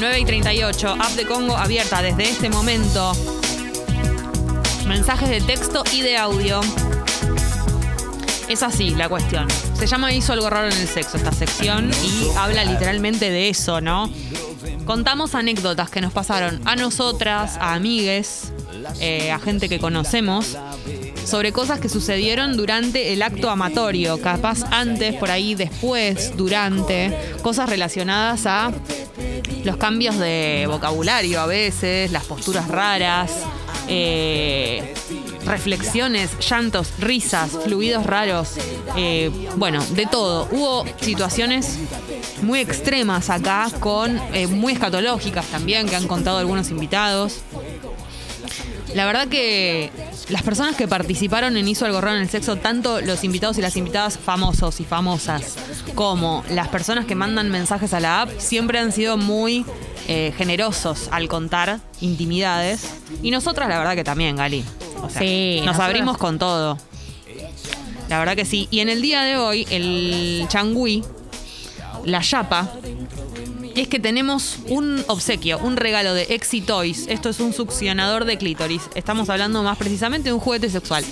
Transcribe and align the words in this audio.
9 0.00 0.20
y 0.20 0.24
38, 0.24 0.96
app 1.00 1.10
de 1.12 1.26
Congo 1.26 1.56
abierta 1.56 2.00
desde 2.02 2.30
este 2.30 2.48
momento. 2.48 3.12
Mensajes 4.86 5.28
de 5.28 5.40
texto 5.40 5.82
y 5.92 6.02
de 6.02 6.16
audio. 6.16 6.60
Es 8.48 8.62
así 8.62 8.90
la 8.90 9.08
cuestión. 9.08 9.48
Se 9.74 9.88
llama 9.88 10.12
Hizo 10.12 10.32
algo 10.32 10.48
raro 10.50 10.68
en 10.68 10.76
el 10.76 10.86
sexo 10.86 11.16
esta 11.16 11.32
sección 11.32 11.90
y 12.04 12.28
habla 12.36 12.64
literalmente 12.64 13.30
de 13.30 13.48
eso, 13.48 13.80
¿no? 13.80 14.08
Contamos 14.84 15.34
anécdotas 15.34 15.90
que 15.90 16.00
nos 16.00 16.12
pasaron 16.12 16.60
a 16.64 16.76
nosotras, 16.76 17.56
a 17.56 17.74
amigues, 17.74 18.52
eh, 19.00 19.32
a 19.32 19.40
gente 19.40 19.68
que 19.68 19.80
conocemos, 19.80 20.56
sobre 21.24 21.52
cosas 21.52 21.80
que 21.80 21.88
sucedieron 21.88 22.56
durante 22.56 23.12
el 23.12 23.22
acto 23.22 23.50
amatorio, 23.50 24.20
capaz 24.20 24.62
antes, 24.70 25.16
por 25.16 25.30
ahí, 25.30 25.54
después, 25.54 26.36
durante, 26.36 27.14
cosas 27.42 27.68
relacionadas 27.68 28.46
a 28.46 28.72
los 29.64 29.76
cambios 29.76 30.18
de 30.18 30.66
vocabulario 30.68 31.40
a 31.40 31.46
veces, 31.46 32.10
las 32.12 32.24
posturas 32.24 32.68
raras, 32.68 33.32
eh, 33.88 34.94
reflexiones, 35.44 36.30
llantos, 36.38 36.92
risas, 36.98 37.50
fluidos 37.64 38.04
raros, 38.04 38.54
eh, 38.96 39.30
bueno, 39.56 39.84
de 39.90 40.06
todo. 40.06 40.48
Hubo 40.50 40.84
situaciones 41.00 41.78
muy 42.42 42.60
extremas 42.60 43.30
acá, 43.30 43.68
con 43.80 44.18
eh, 44.34 44.46
muy 44.46 44.74
escatológicas 44.74 45.46
también, 45.46 45.88
que 45.88 45.96
han 45.96 46.06
contado 46.06 46.38
algunos 46.38 46.70
invitados. 46.70 47.40
La 48.94 49.06
verdad 49.06 49.28
que 49.28 49.90
las 50.28 50.42
personas 50.42 50.76
que 50.76 50.86
participaron 50.86 51.56
en 51.56 51.68
Hizo 51.68 51.86
algo 51.86 52.00
raro 52.00 52.16
en 52.16 52.22
el 52.22 52.28
sexo, 52.30 52.56
tanto 52.56 53.00
los 53.00 53.24
invitados 53.24 53.58
y 53.58 53.62
las 53.62 53.76
invitadas 53.76 54.18
famosos 54.18 54.80
y 54.80 54.84
famosas, 54.84 55.56
como 55.94 56.44
las 56.50 56.68
personas 56.68 57.04
que 57.06 57.14
mandan 57.14 57.50
mensajes 57.50 57.94
a 57.94 58.00
la 58.00 58.22
app, 58.22 58.30
siempre 58.38 58.78
han 58.78 58.92
sido 58.92 59.16
muy 59.16 59.64
eh, 60.06 60.32
generosos 60.36 61.08
al 61.10 61.28
contar 61.28 61.80
intimidades. 62.00 62.94
Y 63.22 63.30
nosotras, 63.30 63.68
la 63.68 63.78
verdad 63.78 63.94
que 63.94 64.04
también, 64.04 64.36
Gali. 64.36 64.64
O 65.02 65.10
sea, 65.10 65.20
Sí, 65.20 65.60
nos 65.64 65.78
abrimos 65.78 66.18
con 66.18 66.38
todo. 66.38 66.78
La 68.08 68.18
verdad 68.18 68.36
que 68.36 68.44
sí. 68.44 68.68
Y 68.70 68.80
en 68.80 68.88
el 68.88 69.02
día 69.02 69.22
de 69.22 69.36
hoy, 69.36 69.66
el 69.70 70.46
changüí, 70.48 71.04
la 72.04 72.20
chapa, 72.22 72.70
es 73.80 73.88
que 73.88 74.00
tenemos 74.00 74.58
un 74.68 75.04
obsequio, 75.08 75.58
un 75.58 75.76
regalo 75.76 76.14
de 76.14 76.22
Exi 76.30 76.60
Toys. 76.60 77.06
Esto 77.08 77.28
es 77.28 77.38
un 77.38 77.52
succionador 77.52 78.24
de 78.24 78.36
clítoris. 78.36 78.82
Estamos 78.94 79.28
hablando 79.28 79.62
más 79.62 79.78
precisamente 79.78 80.30
de 80.30 80.32
un 80.32 80.40
juguete 80.40 80.68
sexual. 80.70 81.04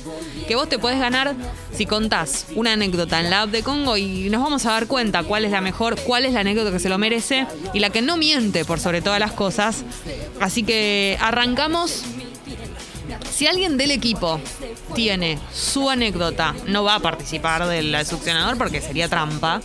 Que 0.49 0.57
vos 0.57 0.69
te 0.69 0.79
podés 0.79 0.99
ganar 0.99 1.35
si 1.73 1.87
contás 1.87 2.47
una 2.55 2.73
anécdota 2.73 3.21
en 3.21 3.31
la 3.31 3.43
app 3.43 3.51
de 3.51 3.63
Congo 3.63 3.97
y 3.97 4.31
nos 4.31 4.43
vamos 4.43 4.67
a 4.67 4.73
dar 4.73 4.87
cuenta 4.87 5.23
cuál 5.23 5.45
es 5.45 5.53
la 5.53 5.61
mejor, 5.61 6.01
cuál 6.01 6.25
es 6.25 6.33
la 6.33 6.41
anécdota 6.41 6.73
que 6.73 6.79
se 6.79 6.89
lo 6.89 6.99
merece 6.99 7.47
y 7.73 7.81
la 7.81 7.91
que 7.91 8.03
no 8.03 8.17
miente 8.17 8.65
por 8.65 8.81
sobre 8.81 9.03
todas 9.03 9.21
las 9.21 9.33
cosas. 9.33 9.85
Así 10.41 10.63
que 10.63 11.19
arrancamos 11.21 12.03
si 13.31 13.47
alguien 13.47 13.77
del 13.77 13.91
equipo 13.91 14.41
tiene 14.95 15.39
su 15.53 15.91
anécdota, 15.91 16.55
no 16.67 16.85
va 16.85 16.97
a 16.97 17.01
participar 17.01 17.67
del 17.69 18.05
succionador 18.07 18.57
porque 18.57 18.81
sería 18.81 19.09
trampa. 19.09 19.61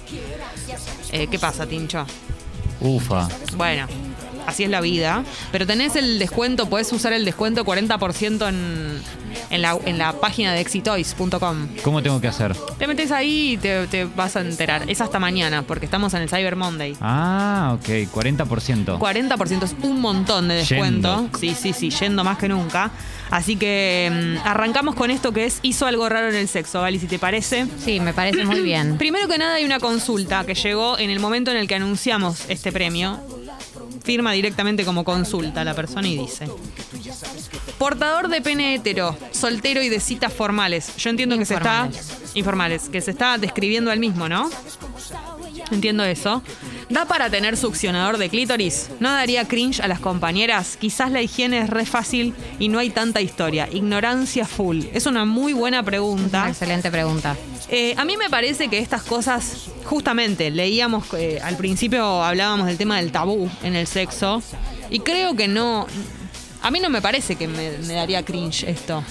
Eh, 1.11 1.27
¿Qué 1.31 1.39
pasa, 1.39 1.65
Tincho? 1.65 2.05
Ufa. 2.81 3.27
Bueno, 3.55 3.85
así 4.47 4.63
es 4.63 4.69
la 4.69 4.81
vida. 4.81 5.23
Pero 5.51 5.65
tenés 5.67 5.95
el 5.95 6.19
descuento, 6.19 6.67
podés 6.69 6.91
usar 6.91 7.13
el 7.13 7.25
descuento 7.25 7.65
40% 7.65 8.47
en, 8.49 9.01
en, 9.49 9.61
la, 9.61 9.77
en 9.85 9.97
la 9.97 10.13
página 10.13 10.53
de 10.53 10.61
exitoys.com. 10.61 11.67
¿Cómo 11.83 12.01
tengo 12.01 12.19
que 12.21 12.27
hacer? 12.27 12.55
Te 12.77 12.87
metes 12.87 13.11
ahí 13.11 13.53
y 13.53 13.57
te, 13.57 13.87
te 13.87 14.05
vas 14.05 14.35
a 14.35 14.41
enterar. 14.41 14.89
Es 14.89 15.01
hasta 15.01 15.19
mañana 15.19 15.63
porque 15.63 15.85
estamos 15.85 16.13
en 16.13 16.21
el 16.23 16.29
Cyber 16.29 16.55
Monday. 16.55 16.95
Ah, 17.01 17.75
ok, 17.79 17.87
40%. 18.13 18.97
40% 18.99 19.63
es 19.63 19.75
un 19.83 20.01
montón 20.01 20.47
de 20.47 20.55
descuento. 20.55 21.17
Yendo. 21.31 21.39
Sí, 21.39 21.55
sí, 21.59 21.73
sí, 21.73 21.89
yendo 21.89 22.23
más 22.23 22.37
que 22.37 22.47
nunca. 22.47 22.91
Así 23.29 23.55
que 23.55 24.11
mm, 24.11 24.47
arrancamos 24.47 24.93
con 24.95 25.09
esto 25.09 25.31
que 25.31 25.45
es 25.45 25.59
hizo 25.61 25.85
algo 25.87 26.09
raro 26.09 26.29
en 26.29 26.35
el 26.35 26.47
sexo, 26.49 26.81
¿vale? 26.81 26.99
Si 26.99 27.07
te 27.07 27.17
parece. 27.17 27.65
Sí, 27.83 27.99
me 27.99 28.13
parece 28.13 28.43
muy 28.43 28.59
bien. 28.61 28.97
Primero 28.97 29.27
que 29.27 29.37
nada 29.37 29.55
hay 29.55 29.65
una 29.65 29.79
consulta 29.79 30.43
que 30.45 30.53
llegó 30.53 30.97
en 30.99 31.09
el 31.09 31.19
momento 31.19 31.49
en 31.51 31.57
el 31.57 31.67
que 31.67 31.75
anunciamos 31.75 32.43
este 32.49 32.71
premio. 32.71 33.19
Firma 34.03 34.31
directamente 34.31 34.83
como 34.83 35.03
consulta 35.03 35.63
la 35.63 35.73
persona 35.73 36.07
y 36.07 36.17
dice. 36.17 36.47
Portador 37.77 38.29
de 38.29 38.41
pene 38.41 38.75
hetero, 38.75 39.15
soltero 39.31 39.81
y 39.81 39.89
de 39.89 39.99
citas 39.99 40.33
formales. 40.33 40.95
Yo 40.97 41.09
entiendo 41.09 41.37
que 41.37 41.45
se 41.45 41.55
está. 41.55 41.85
Informales. 41.85 42.31
Informales, 42.33 42.89
que 42.89 43.01
se 43.01 43.11
está 43.11 43.37
describiendo 43.37 43.91
al 43.91 43.99
mismo, 43.99 44.27
¿no? 44.27 44.49
Entiendo 45.71 46.03
eso. 46.03 46.41
¿Da 46.91 47.05
para 47.05 47.29
tener 47.29 47.55
succionador 47.55 48.17
de 48.17 48.27
clítoris? 48.27 48.89
¿No 48.99 49.09
daría 49.09 49.47
cringe 49.47 49.79
a 49.79 49.87
las 49.87 50.01
compañeras? 50.01 50.75
Quizás 50.75 51.09
la 51.09 51.21
higiene 51.21 51.59
es 51.59 51.69
re 51.69 51.85
fácil 51.85 52.33
y 52.59 52.67
no 52.67 52.79
hay 52.79 52.89
tanta 52.89 53.21
historia. 53.21 53.69
Ignorancia 53.71 54.45
full. 54.45 54.83
Es 54.91 55.05
una 55.05 55.23
muy 55.23 55.53
buena 55.53 55.83
pregunta. 55.83 56.49
Excelente 56.49 56.91
pregunta. 56.91 57.37
Eh, 57.69 57.95
a 57.95 58.03
mí 58.03 58.17
me 58.17 58.29
parece 58.29 58.67
que 58.67 58.79
estas 58.79 59.03
cosas, 59.03 59.67
justamente, 59.85 60.51
leíamos, 60.51 61.05
eh, 61.13 61.39
al 61.41 61.55
principio 61.55 62.21
hablábamos 62.21 62.67
del 62.67 62.77
tema 62.77 62.97
del 62.97 63.13
tabú 63.13 63.49
en 63.63 63.77
el 63.77 63.87
sexo, 63.87 64.43
y 64.89 64.99
creo 64.99 65.33
que 65.33 65.47
no, 65.47 65.87
a 66.61 66.71
mí 66.71 66.81
no 66.81 66.89
me 66.89 67.01
parece 67.01 67.37
que 67.37 67.47
me, 67.47 67.77
me 67.87 67.93
daría 67.93 68.25
cringe 68.25 68.65
esto. 68.65 69.01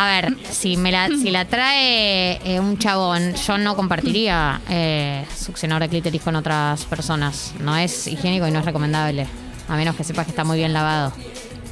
A 0.00 0.06
ver, 0.06 0.36
si 0.48 0.76
me 0.76 0.92
la, 0.92 1.08
si 1.08 1.28
la 1.32 1.44
trae 1.46 2.38
eh, 2.44 2.60
un 2.60 2.78
chabón, 2.78 3.34
yo 3.34 3.58
no 3.58 3.74
compartiría 3.74 4.60
eh, 4.70 5.24
succionador 5.36 5.82
de 5.82 5.88
clítoris 5.88 6.22
con 6.22 6.36
otras 6.36 6.84
personas. 6.84 7.52
No 7.58 7.76
es 7.76 8.06
higiénico 8.06 8.46
y 8.46 8.52
no 8.52 8.60
es 8.60 8.64
recomendable. 8.64 9.26
A 9.68 9.74
menos 9.76 9.96
que 9.96 10.04
sepas 10.04 10.26
que 10.26 10.30
está 10.30 10.44
muy 10.44 10.58
bien 10.58 10.72
lavado. 10.72 11.12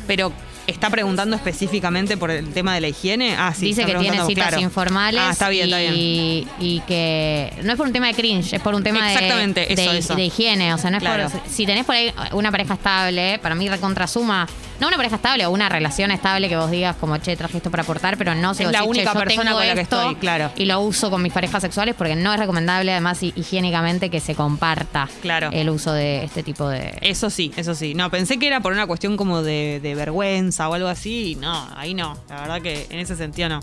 Pero, 0.08 0.32
¿está 0.66 0.90
preguntando 0.90 1.36
específicamente 1.36 2.16
por 2.16 2.32
el 2.32 2.52
tema 2.52 2.74
de 2.74 2.80
la 2.80 2.88
higiene? 2.88 3.36
Ah, 3.38 3.54
sí. 3.56 3.66
Dice 3.66 3.82
está 3.82 3.92
que 3.92 4.00
tiene 4.00 4.16
citas 4.26 4.48
claro. 4.48 4.60
informales. 4.60 5.20
Ah, 5.24 5.30
está 5.30 5.48
bien, 5.48 5.68
y, 5.68 5.72
está 5.72 5.78
bien. 5.92 6.48
y 6.58 6.80
que 6.80 7.52
no 7.62 7.70
es 7.70 7.76
por 7.76 7.86
un 7.86 7.92
tema 7.92 8.08
de 8.08 8.14
cringe, 8.14 8.54
es 8.54 8.60
por 8.60 8.74
un 8.74 8.82
tema 8.82 9.06
de- 9.06 9.12
Exactamente, 9.14 9.66
de, 9.66 9.72
eso, 9.84 9.92
eso. 9.92 10.14
de 10.16 10.24
higiene. 10.24 10.74
O 10.74 10.78
sea, 10.78 10.90
no 10.90 10.96
es 10.96 11.02
Claro. 11.04 11.30
por. 11.30 11.42
Si 11.48 11.64
tenés 11.64 11.84
por 11.84 11.94
ahí 11.94 12.12
una 12.32 12.50
pareja 12.50 12.74
estable, 12.74 13.38
para 13.38 13.54
mí 13.54 13.68
recontra 13.68 14.08
suma. 14.08 14.48
No 14.80 14.88
una 14.88 14.96
pareja 14.96 15.16
estable 15.16 15.46
o 15.46 15.50
una 15.50 15.68
relación 15.68 16.10
estable 16.10 16.48
que 16.48 16.56
vos 16.56 16.70
digas 16.70 16.96
como, 16.96 17.16
che, 17.18 17.36
traje 17.36 17.56
esto 17.56 17.70
para 17.70 17.82
aportar, 17.82 18.16
pero 18.18 18.34
no 18.34 18.52
si 18.54 18.62
Es 18.64 18.72
la 18.72 18.80
decís, 18.80 18.84
che, 18.84 18.90
única 19.00 19.12
yo 19.14 19.18
persona 19.20 19.44
tengo 19.50 19.56
con 19.58 19.66
la 19.68 19.74
que 19.74 19.80
esto 19.80 20.00
estoy, 20.00 20.14
claro. 20.16 20.50
Y 20.56 20.64
lo 20.66 20.80
uso 20.80 21.10
con 21.10 21.22
mis 21.22 21.32
parejas 21.32 21.62
sexuales 21.62 21.94
porque 21.96 22.14
no 22.14 22.32
es 22.32 22.38
recomendable, 22.38 22.92
además, 22.92 23.22
hi- 23.22 23.32
higiénicamente 23.36 24.10
que 24.10 24.20
se 24.20 24.34
comparta 24.34 25.08
Claro. 25.22 25.50
el 25.52 25.70
uso 25.70 25.92
de 25.92 26.24
este 26.24 26.42
tipo 26.42 26.68
de. 26.68 26.98
Eso 27.00 27.30
sí, 27.30 27.52
eso 27.56 27.74
sí. 27.74 27.94
No, 27.94 28.10
pensé 28.10 28.38
que 28.38 28.46
era 28.46 28.60
por 28.60 28.72
una 28.72 28.86
cuestión 28.86 29.16
como 29.16 29.42
de, 29.42 29.80
de 29.82 29.94
vergüenza 29.94 30.68
o 30.68 30.74
algo 30.74 30.88
así. 30.88 31.32
y 31.32 31.34
No, 31.36 31.68
ahí 31.76 31.94
no. 31.94 32.18
La 32.28 32.40
verdad 32.42 32.60
que 32.62 32.86
en 32.90 32.98
ese 32.98 33.16
sentido 33.16 33.48
no. 33.48 33.60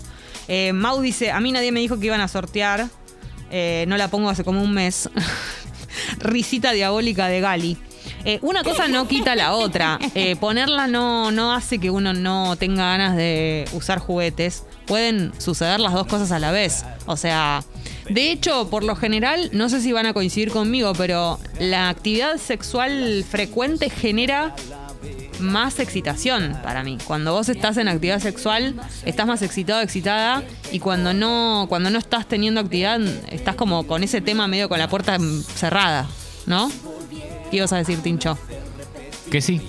Eh, 0.48 0.72
Mau 0.72 1.00
dice, 1.00 1.30
a 1.30 1.40
mí 1.40 1.52
nadie 1.52 1.70
me 1.72 1.80
dijo 1.80 1.98
que 1.98 2.06
iban 2.06 2.20
a 2.20 2.28
sortear. 2.28 2.86
Eh, 3.50 3.84
no 3.88 3.96
la 3.96 4.08
pongo 4.08 4.28
hace 4.30 4.42
como 4.42 4.60
un 4.62 4.72
mes. 4.74 5.08
Risita 6.18 6.72
diabólica 6.72 7.28
de 7.28 7.40
Gali. 7.40 7.78
Eh, 8.24 8.38
una 8.42 8.62
cosa 8.62 8.88
no 8.88 9.06
quita 9.06 9.34
la 9.36 9.52
otra. 9.52 9.98
Eh, 10.14 10.36
ponerla 10.36 10.86
no, 10.86 11.30
no 11.30 11.52
hace 11.52 11.78
que 11.78 11.90
uno 11.90 12.12
no 12.12 12.56
tenga 12.56 12.84
ganas 12.84 13.16
de 13.16 13.68
usar 13.72 13.98
juguetes. 13.98 14.64
Pueden 14.86 15.32
suceder 15.38 15.80
las 15.80 15.92
dos 15.92 16.06
cosas 16.06 16.32
a 16.32 16.38
la 16.38 16.50
vez. 16.50 16.84
O 17.06 17.16
sea, 17.16 17.62
de 18.08 18.30
hecho, 18.30 18.68
por 18.70 18.84
lo 18.84 18.96
general, 18.96 19.50
no 19.52 19.68
sé 19.68 19.80
si 19.80 19.92
van 19.92 20.06
a 20.06 20.14
coincidir 20.14 20.50
conmigo, 20.50 20.92
pero 20.94 21.38
la 21.58 21.88
actividad 21.88 22.36
sexual 22.38 23.24
frecuente 23.28 23.90
genera 23.90 24.54
más 25.40 25.78
excitación 25.78 26.56
para 26.62 26.82
mí. 26.82 26.98
Cuando 27.06 27.32
vos 27.32 27.48
estás 27.48 27.76
en 27.76 27.88
actividad 27.88 28.20
sexual, 28.20 28.74
estás 29.04 29.26
más 29.26 29.42
excitado, 29.42 29.80
excitada, 29.80 30.42
y 30.72 30.78
cuando 30.78 31.12
no, 31.12 31.66
cuando 31.68 31.90
no 31.90 31.98
estás 31.98 32.26
teniendo 32.26 32.60
actividad, 32.60 33.00
estás 33.30 33.54
como 33.54 33.86
con 33.86 34.02
ese 34.02 34.20
tema 34.20 34.46
medio 34.48 34.68
con 34.68 34.78
la 34.78 34.88
puerta 34.88 35.18
cerrada, 35.54 36.06
¿no? 36.46 36.70
¿Qué 37.54 37.58
ibas 37.58 37.72
a 37.72 37.76
decir, 37.76 38.00
Tincho? 38.00 38.36
Que 39.30 39.40
sí. 39.40 39.60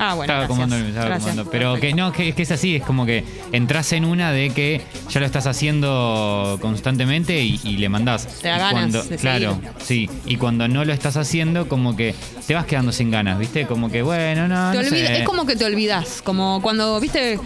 Ah, 0.00 0.14
bueno. 0.14 0.22
estaba 0.32 0.40
gracias. 0.40 0.44
acomodando, 0.58 0.88
estaba 0.88 1.14
acomodando. 1.14 1.50
Pero 1.50 1.74
que 1.78 1.92
no, 1.94 2.10
que, 2.12 2.32
que 2.34 2.42
es 2.42 2.50
así, 2.50 2.74
es 2.76 2.82
como 2.82 3.06
que 3.06 3.22
entras 3.52 3.92
en 3.92 4.04
una 4.04 4.32
de 4.32 4.50
que 4.50 4.80
ya 5.10 5.20
lo 5.20 5.26
estás 5.26 5.46
haciendo 5.46 6.58
constantemente 6.60 7.40
y, 7.40 7.60
y 7.62 7.76
le 7.76 7.88
mandás. 7.88 8.26
Te 8.40 8.48
da 8.48 8.56
Y 8.56 8.58
ganas 8.58 8.72
cuando- 8.72 9.02
de 9.04 9.16
Claro, 9.16 9.60
sí. 9.80 10.10
Y 10.26 10.36
cuando 10.38 10.66
no 10.66 10.84
lo 10.84 10.92
estás 10.92 11.16
haciendo, 11.16 11.68
como 11.68 11.94
que 11.96 12.16
te 12.48 12.54
vas 12.54 12.64
quedando 12.66 12.90
sin 12.90 13.12
ganas, 13.12 13.38
¿viste? 13.38 13.64
Como 13.66 13.90
que, 13.92 14.02
bueno, 14.02 14.48
no. 14.48 14.72
Te 14.72 14.78
no 14.78 14.88
sé. 14.88 15.18
Es 15.20 15.24
como 15.24 15.46
que 15.46 15.54
te 15.54 15.64
olvidas, 15.66 16.20
como 16.22 16.60
cuando, 16.62 16.98
viste, 16.98 17.38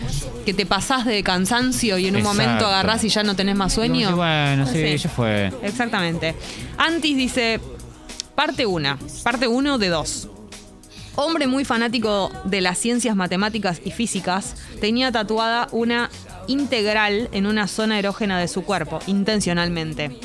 que 0.46 0.54
te 0.54 0.64
pasás 0.64 1.04
de 1.04 1.22
cansancio 1.22 1.98
y 1.98 2.06
en 2.06 2.14
un 2.14 2.20
Exacto. 2.22 2.42
momento 2.42 2.66
agarrás 2.68 3.04
y 3.04 3.10
ya 3.10 3.22
no 3.22 3.36
tenés 3.36 3.56
más 3.56 3.74
sueño. 3.74 4.08
que, 4.08 4.14
bueno, 4.14 4.66
sí, 4.66 4.82
Sí. 4.92 4.96
ya 4.96 5.10
fue. 5.10 5.52
Exactamente. 5.62 6.34
Antis 6.78 7.16
dice, 7.18 7.60
parte 8.34 8.66
1, 8.66 8.98
parte 9.22 9.48
1 9.48 9.78
de 9.78 9.88
2. 9.88 10.28
Hombre 11.16 11.46
muy 11.46 11.64
fanático 11.64 12.32
de 12.44 12.60
las 12.60 12.78
ciencias 12.78 13.14
matemáticas 13.14 13.80
y 13.84 13.92
físicas, 13.92 14.56
tenía 14.80 15.12
tatuada 15.12 15.68
una 15.70 16.10
integral 16.48 17.28
en 17.32 17.46
una 17.46 17.68
zona 17.68 17.98
erógena 17.98 18.38
de 18.38 18.48
su 18.48 18.64
cuerpo, 18.64 18.98
intencionalmente. 19.06 20.18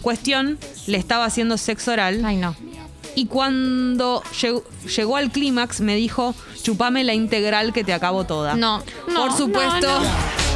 Cuestión, 0.00 0.58
le 0.86 0.96
estaba 0.96 1.26
haciendo 1.26 1.58
sexo 1.58 1.92
oral 1.92 2.24
Ay, 2.24 2.36
no. 2.36 2.56
y 3.14 3.26
cuando 3.26 4.22
llegó, 4.40 4.64
llegó 4.96 5.16
al 5.16 5.30
clímax 5.30 5.80
me 5.80 5.94
dijo, 5.94 6.34
chupame 6.62 7.04
la 7.04 7.14
integral 7.14 7.72
que 7.72 7.84
te 7.84 7.92
acabo 7.92 8.24
toda. 8.24 8.56
No, 8.56 8.82
no, 9.08 9.26
Por 9.26 9.36
supuesto, 9.36 9.86
no, 9.86 10.00
no. 10.00 10.10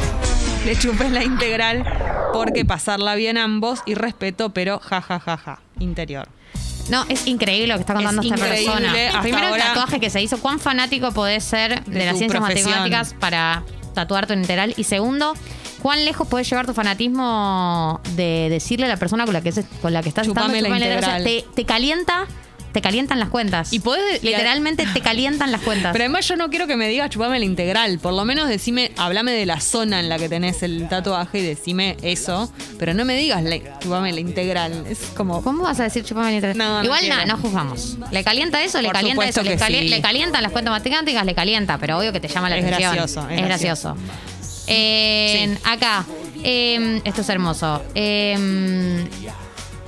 le 0.65 0.77
chupé 0.77 1.09
la 1.11 1.23
integral 1.23 1.85
porque 2.33 2.65
pasarla 2.65 3.15
bien 3.15 3.37
ambos 3.37 3.79
y 3.85 3.93
respeto, 3.93 4.49
pero 4.49 4.79
ja, 4.79 5.01
ja, 5.01 5.19
ja, 5.19 5.37
ja, 5.37 5.61
interior. 5.79 6.27
No, 6.89 7.05
es 7.09 7.27
increíble 7.27 7.67
lo 7.67 7.75
que 7.75 7.81
está 7.81 7.93
contando 7.93 8.21
Es 8.21 8.31
esta 8.31 8.37
increíble, 8.45 8.71
persona. 8.71 9.07
hasta 9.07 9.21
Primero 9.21 9.47
el 9.47 9.51
ahora- 9.53 9.65
tatuaje 9.73 9.99
que 9.99 10.09
se 10.09 10.21
hizo. 10.21 10.37
¿Cuán 10.39 10.59
fanático 10.59 11.11
podés 11.11 11.43
ser 11.43 11.83
de, 11.85 11.99
De 11.99 12.05
las 12.05 12.13
tu 12.13 12.19
ciencias 12.19 12.41
profesión. 12.43 12.69
matemáticas 12.71 13.13
para 13.19 13.63
tatuarte 13.93 14.33
un 14.33 14.39
integral? 14.39 14.73
Y 14.77 14.83
segundo, 14.85 15.33
¿cuán 15.81 16.05
lejos 16.05 16.27
podés 16.27 16.49
llevar 16.49 16.65
tu 16.65 16.73
fanatismo 16.73 17.99
de 18.15 18.47
decirle 18.49 18.85
a 18.85 18.89
la 18.89 18.97
persona 18.97 19.25
con 19.25 19.33
la 19.33 19.41
que, 19.41 19.51
se- 19.51 19.65
con 19.81 19.91
la 19.93 20.01
que 20.01 20.09
estás 20.09 20.25
Chupame 20.27 20.57
estando, 20.59 20.69
la 20.69 20.75
"Chupame 20.79 20.97
O 20.97 21.01
sea, 21.03 21.19
integral"? 21.19 21.23
te, 21.23 21.55
te 21.55 21.65
calienta, 21.65 22.25
te 22.77 22.81
calientan 22.83 23.19
las 23.19 23.29
cuentas. 23.29 23.73
Y 23.73 23.79
podés- 23.79 24.19
y 24.21 24.27
a- 24.27 24.37
Literalmente 24.37 24.85
te 24.93 25.01
calientan 25.01 25.51
las 25.51 25.61
cuentas. 25.61 25.93
Pero 25.93 26.03
además 26.03 26.27
yo 26.27 26.35
no 26.35 26.49
quiero 26.51 26.67
que 26.67 26.75
me 26.75 26.87
digas 26.87 27.09
chupame 27.09 27.39
la 27.39 27.45
integral. 27.45 27.97
Por 27.97 28.13
lo 28.13 28.23
menos 28.23 28.47
decime, 28.47 28.91
hablame 28.97 29.31
de 29.31 29.47
la 29.47 29.59
zona 29.59 29.99
en 29.99 30.09
la 30.09 30.19
que 30.19 30.29
tenés 30.29 30.61
el 30.61 30.87
tatuaje 30.87 31.39
y 31.39 31.41
decime 31.41 31.97
eso. 32.03 32.51
Pero 32.77 32.93
no 32.93 33.03
me 33.03 33.15
digas 33.17 33.41
la- 33.43 33.79
chupame 33.79 34.13
la 34.13 34.19
integral. 34.19 34.85
Es 34.87 34.99
como. 35.15 35.41
¿Cómo 35.41 35.63
vas 35.63 35.79
a 35.79 35.83
decir 35.85 36.03
chupame 36.03 36.27
la 36.29 36.35
integral? 36.35 36.57
No, 36.57 36.77
no 36.79 36.83
Igual 36.83 37.09
nada, 37.09 37.25
no 37.25 37.37
juzgamos. 37.37 37.97
¿Le 38.11 38.23
calienta 38.23 38.63
eso? 38.63 38.79
¿Le 38.79 38.89
Por 38.89 38.93
calienta 38.95 39.27
eso? 39.27 39.41
¿Le, 39.41 39.57
cali- 39.57 39.79
sí. 39.79 39.87
le 39.89 40.01
calientan 40.01 40.43
las 40.43 40.51
cuentas 40.51 40.71
matemáticas? 40.71 41.25
Le 41.25 41.33
calienta, 41.33 41.77
pero 41.79 41.97
obvio 41.97 42.13
que 42.13 42.19
te 42.19 42.27
llama 42.27 42.49
la 42.49 42.57
Es 42.57 42.63
atención. 42.65 42.93
gracioso, 42.93 43.27
es 43.29 43.39
Es 43.39 43.45
gracioso. 43.45 43.97
Eh, 44.67 45.49
Sí. 45.55 45.59
Acá, 45.63 46.05
eh, 46.43 47.01
esto 47.05 47.21
es 47.21 47.29
hermoso. 47.29 47.81
Eh, 47.95 49.05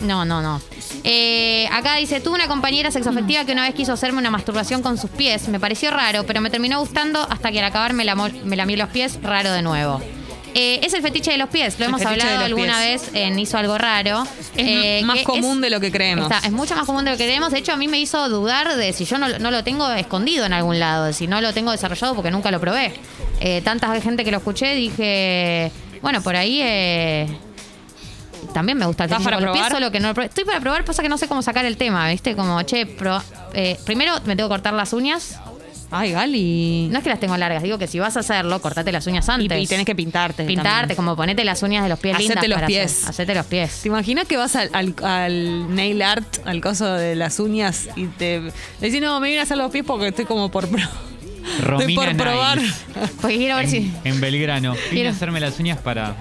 no, 0.02 0.26
no, 0.26 0.42
no. 0.42 0.62
Eh, 1.04 1.68
acá 1.72 1.96
dice, 1.96 2.20
tuve 2.22 2.36
una 2.36 2.48
compañera 2.48 2.92
sexoafectiva 2.92 3.46
que 3.46 3.52
una 3.54 3.64
vez 3.64 3.74
quiso 3.76 3.94
hacerme 3.94 4.20
una 4.20 4.32
masturbación 4.32 4.82
con 4.82 4.98
sus 4.98 5.10
pies. 5.10 5.48
Me 5.48 5.60
pareció 5.60 5.92
raro, 5.92 6.26
pero 6.26 6.42
me 6.42 6.50
terminó 6.50 6.80
gustando 6.80 7.22
hasta 7.30 7.52
que 7.52 7.60
al 7.60 7.66
acabar 7.66 7.94
me, 7.94 8.06
lamó- 8.06 8.30
me 8.44 8.56
lamió 8.56 8.78
los 8.78 8.90
pies, 8.90 9.20
raro 9.22 9.52
de 9.52 9.62
nuevo. 9.62 10.02
Eh, 10.56 10.80
es 10.84 10.94
el 10.96 11.04
fetiche 11.04 11.30
de 11.32 11.38
los 11.38 11.48
pies, 11.50 11.78
lo 11.78 11.86
El 11.86 11.90
hemos 11.90 12.04
hablado 12.04 12.44
alguna 12.44 12.80
pies. 12.82 13.12
vez 13.12 13.12
en 13.14 13.38
Hizo 13.38 13.60
Algo 13.60 13.78
Raro. 13.78 14.24
Es 14.56 14.66
Eh, 14.68 15.02
más 15.06 15.20
común 15.22 15.62
de 15.62 15.70
lo 15.70 15.80
que 15.80 15.92
creemos. 15.92 16.26
Está, 16.32 16.46
es 16.46 16.52
mucho 16.52 16.76
más 16.76 16.86
común 16.88 17.06
de 17.06 17.12
lo 17.12 17.18
que 17.18 17.26
creemos. 17.26 17.52
De 17.52 17.60
hecho, 17.60 17.72
a 17.72 17.78
mí 17.78 17.88
me 17.88 18.00
hizo 18.00 18.28
dudar 18.30 18.76
de 18.76 18.92
si 18.94 19.06
yo 19.06 19.20
no, 19.20 19.30
no 19.38 19.52
lo 19.52 19.64
tengo 19.64 19.88
escondido 19.92 20.46
en 20.48 20.54
algún 20.54 20.80
lado, 20.80 21.06
de 21.06 21.14
si 21.14 21.28
no 21.28 21.40
lo 21.40 21.54
tengo 21.54 21.72
desarrollado 21.72 22.16
porque 22.16 22.32
nunca 22.32 22.50
lo 22.50 22.60
probé. 22.60 22.94
Eh, 23.42 23.62
tanta 23.64 23.94
gente 24.02 24.26
que 24.26 24.32
lo 24.32 24.38
escuché, 24.38 24.74
dije, 24.74 25.72
bueno, 26.02 26.24
por 26.24 26.36
ahí 26.36 26.60
eh, 26.64 27.28
también 28.54 28.78
me 28.78 28.86
gusta 28.86 29.04
el 29.06 29.10
¿Estás 29.12 29.24
para 29.24 29.38
probar? 29.40 29.72
solo 29.72 29.92
que 29.92 30.00
no 30.00 30.08
lo 30.10 30.14
probé. 30.14 30.28
Estoy 30.28 30.46
para 30.46 30.60
probar, 30.60 30.84
pasa 30.86 31.02
que 31.02 31.10
no 31.10 31.18
sé 31.18 31.28
cómo 31.28 31.42
sacar 31.42 31.66
el 31.66 31.78
tema, 31.78 32.08
¿viste? 32.10 32.36
Como, 32.36 32.62
che, 32.64 32.86
pro- 32.86 33.22
eh, 33.54 33.80
primero 33.86 34.14
me 34.26 34.36
tengo 34.36 34.50
que 34.50 34.54
cortar 34.54 34.74
las 34.74 34.94
uñas. 34.94 35.38
Ay, 35.92 36.12
Gali. 36.12 36.88
No 36.92 37.00
es 37.00 37.04
que 37.04 37.10
las 37.10 37.20
tengo 37.20 37.36
largas, 37.36 37.64
digo 37.64 37.80
que 37.80 37.88
si 37.88 37.98
vas 38.00 38.16
a 38.16 38.20
hacerlo, 38.20 38.62
cortate 38.62 38.92
las 38.92 39.08
uñas 39.08 39.28
Y, 39.28 39.32
antes. 39.32 39.64
y 39.64 39.66
tenés 39.66 39.86
que 39.88 39.96
pintarte. 39.96 40.44
Pintarte, 40.46 40.80
también. 40.82 40.96
como 40.98 41.16
ponete 41.16 41.44
las 41.44 41.64
uñas 41.64 41.82
de 41.82 41.90
los 41.90 41.98
pies 41.98 42.14
Hacete 42.16 42.30
lindas. 42.30 42.48
los 42.50 42.56
para 42.58 42.68
pies. 42.68 42.92
hacer- 42.98 43.10
hacete 43.10 43.34
los 43.36 43.46
pies. 43.48 43.80
¿Te 43.82 43.88
imaginas 43.88 44.28
que 44.28 44.38
vas 44.38 44.56
al, 44.56 44.70
al- 44.74 44.94
al 45.04 45.76
nail 45.76 46.02
art, 46.04 46.46
al 46.46 46.62
coso 46.62 46.86
de 46.94 47.16
las 47.16 47.40
uñas, 47.40 47.90
y 47.96 48.06
te 48.06 48.40
le 48.40 48.52
decís, 48.82 49.02
no, 49.02 49.20
me 49.20 49.30
vine 49.30 49.40
a 49.40 49.44
hacer 49.44 49.58
los 49.58 49.72
pies 49.72 49.84
porque 49.84 50.10
estoy 50.10 50.26
como 50.26 50.50
por, 50.52 50.68
pro- 50.70 50.78
estoy 51.58 51.66
Romina 51.66 52.02
por 52.06 52.16
probar? 52.18 52.58
Nails, 52.58 52.76
Porque 53.20 53.38
quiero 53.38 53.56
ver 53.56 53.68
si. 53.68 53.78
en, 53.78 53.98
en 54.04 54.22
Belgrano. 54.22 54.74
Vine 54.74 54.90
Quiero- 54.92 55.10
a 55.10 55.14
hacerme 55.14 55.40
las 55.40 55.60
uñas 55.60 55.80
para. 55.80 56.16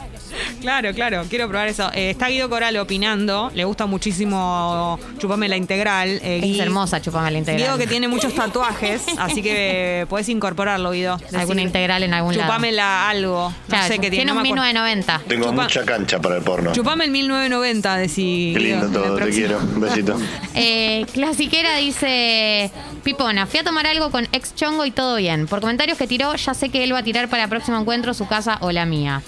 Claro, 0.60 0.92
claro, 0.92 1.24
quiero 1.30 1.48
probar 1.48 1.68
eso. 1.68 1.90
Eh, 1.94 2.10
está 2.10 2.28
Guido 2.28 2.48
Coral 2.50 2.76
opinando, 2.78 3.50
le 3.54 3.64
gusta 3.64 3.86
muchísimo 3.86 4.98
Chupame 5.18 5.48
la 5.48 5.56
Integral. 5.56 6.20
Eh, 6.22 6.40
Es 6.42 6.58
hermosa, 6.58 7.00
chupame 7.00 7.30
la 7.30 7.38
integral. 7.38 7.62
Guido 7.64 7.78
que 7.78 7.86
tiene 7.86 8.08
muchos 8.08 8.34
tatuajes, 8.34 9.02
así 9.18 9.42
que 9.42 10.06
podés 10.08 10.28
incorporarlo, 10.28 10.90
Guido. 10.90 11.18
Alguna 11.36 11.62
integral 11.62 12.02
en 12.02 12.12
algún 12.14 12.36
lado. 12.36 12.48
Chupamela 12.48 13.08
algo. 13.08 13.50
No 13.50 13.56
Claro, 13.68 13.86
sé 13.88 13.94
qué 13.94 14.10
tiene. 14.10 14.16
tiene 14.16 14.32
no 14.32 14.36
un 14.38 14.42
me 14.42 14.48
acuerdo. 14.48 14.64
1990. 14.64 15.20
Tengo 15.28 15.46
Chupa- 15.52 15.62
mucha 15.62 15.84
cancha 15.84 16.20
para 16.20 16.36
el 16.36 16.42
porno. 16.42 16.72
Chupame 16.72 17.04
el 17.04 17.10
1990, 17.12 17.96
decí. 17.96 18.50
Qué 18.54 18.60
lindo 18.60 18.88
Guido, 18.88 19.00
la 19.00 19.06
todo, 19.08 19.16
te 19.18 19.30
quiero. 19.30 19.58
Un 19.58 19.80
besito. 19.80 20.16
Eh, 20.60 21.06
clasiquera 21.12 21.76
dice 21.76 22.72
Pipona, 23.04 23.46
fui 23.46 23.60
a 23.60 23.64
tomar 23.64 23.86
algo 23.86 24.10
con 24.10 24.26
ex 24.32 24.54
chongo 24.56 24.84
y 24.86 24.90
todo 24.90 25.16
bien. 25.16 25.46
Por 25.46 25.60
comentarios 25.60 25.96
que 25.98 26.08
tiró, 26.08 26.34
ya 26.34 26.52
sé 26.52 26.68
que 26.70 26.82
él 26.82 26.92
va 26.92 26.98
a 26.98 27.02
tirar 27.04 27.28
para 27.28 27.44
el 27.44 27.48
próximo 27.48 27.78
encuentro 27.78 28.12
su 28.12 28.26
casa 28.26 28.58
o 28.60 28.72
la 28.72 28.84
mía. 28.84 29.22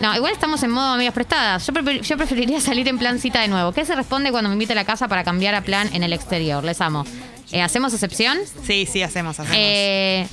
No, 0.00 0.14
igual 0.16 0.32
estamos 0.32 0.62
en 0.62 0.70
modo 0.70 0.94
amigas 0.94 1.12
prestadas. 1.12 1.66
Yo, 1.66 1.72
prefer- 1.74 2.00
yo 2.00 2.16
preferiría 2.16 2.60
salir 2.60 2.88
en 2.88 2.98
plan 2.98 3.18
cita 3.18 3.40
de 3.40 3.48
nuevo. 3.48 3.72
¿Qué 3.72 3.84
se 3.84 3.94
responde 3.94 4.30
cuando 4.30 4.48
me 4.48 4.54
invite 4.54 4.72
a 4.72 4.76
la 4.76 4.84
casa 4.84 5.08
para 5.08 5.24
cambiar 5.24 5.54
a 5.54 5.62
plan 5.62 5.90
en 5.92 6.02
el 6.02 6.12
exterior? 6.12 6.64
Les 6.64 6.80
amo. 6.80 7.04
Eh, 7.52 7.60
¿Hacemos 7.62 7.92
excepción? 7.92 8.38
Sí, 8.66 8.86
sí, 8.90 9.02
hacemos, 9.02 9.38
hacemos. 9.40 9.56
Eh, 9.60 10.26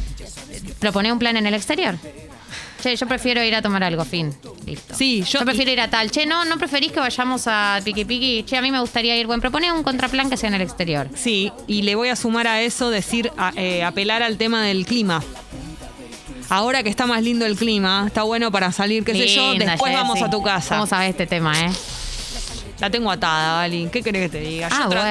¿Propone 0.79 1.11
un 1.11 1.19
plan 1.19 1.35
en 1.35 1.47
el 1.47 1.53
exterior? 1.53 1.95
Che, 2.81 2.95
yo 2.95 3.07
prefiero 3.07 3.43
ir 3.43 3.55
a 3.55 3.61
tomar 3.63 3.83
algo, 3.83 4.05
fin. 4.05 4.33
Listo. 4.65 4.93
Sí, 4.93 5.23
yo- 5.23 5.43
prefiero 5.43 5.71
ir 5.71 5.81
a 5.81 5.89
tal. 5.89 6.11
Che, 6.11 6.25
no, 6.27 6.45
no 6.45 6.57
preferís 6.57 6.91
que 6.91 6.99
vayamos 6.99 7.43
a 7.47 7.79
Piqui 7.83 8.05
Piqui. 8.05 8.43
Che, 8.43 8.55
a 8.55 8.61
mí 8.61 8.71
me 8.71 8.79
gustaría 8.79 9.17
ir. 9.17 9.25
Bueno, 9.25 9.41
propone 9.41 9.71
un 9.71 9.81
contraplan 9.83 10.29
que 10.29 10.37
sea 10.37 10.47
en 10.49 10.55
el 10.55 10.61
exterior. 10.61 11.09
Sí, 11.15 11.51
y 11.65 11.81
le 11.81 11.95
voy 11.95 12.09
a 12.09 12.15
sumar 12.15 12.47
a 12.47 12.61
eso 12.61 12.89
decir, 12.91 13.31
a- 13.37 13.51
eh, 13.55 13.83
apelar 13.83 14.21
al 14.23 14.37
tema 14.37 14.63
del 14.63 14.85
clima. 14.85 15.23
Ahora 16.49 16.81
que 16.83 16.89
está 16.89 17.05
más 17.07 17.21
lindo 17.23 17.45
el 17.45 17.55
clima, 17.55 18.03
está 18.07 18.23
bueno 18.23 18.51
para 18.51 18.71
salir, 18.71 19.03
qué 19.03 19.13
sé 19.13 19.27
yo, 19.27 19.51
Linda, 19.51 19.71
después 19.71 19.93
vamos 19.93 20.13
Jessy. 20.15 20.25
a 20.27 20.29
tu 20.29 20.41
casa. 20.43 20.75
¿Cómo 20.75 20.87
sabes 20.87 21.09
este 21.09 21.27
tema, 21.27 21.53
eh? 21.65 21.69
La 22.79 22.89
tengo 22.89 23.09
atada, 23.11 23.61
Gali. 23.61 23.89
¿Qué 23.91 24.03
querés 24.03 24.29
que 24.29 24.37
te 24.37 24.39
diga? 24.39 24.69
Ah, 24.71 24.87
tra- 24.89 25.01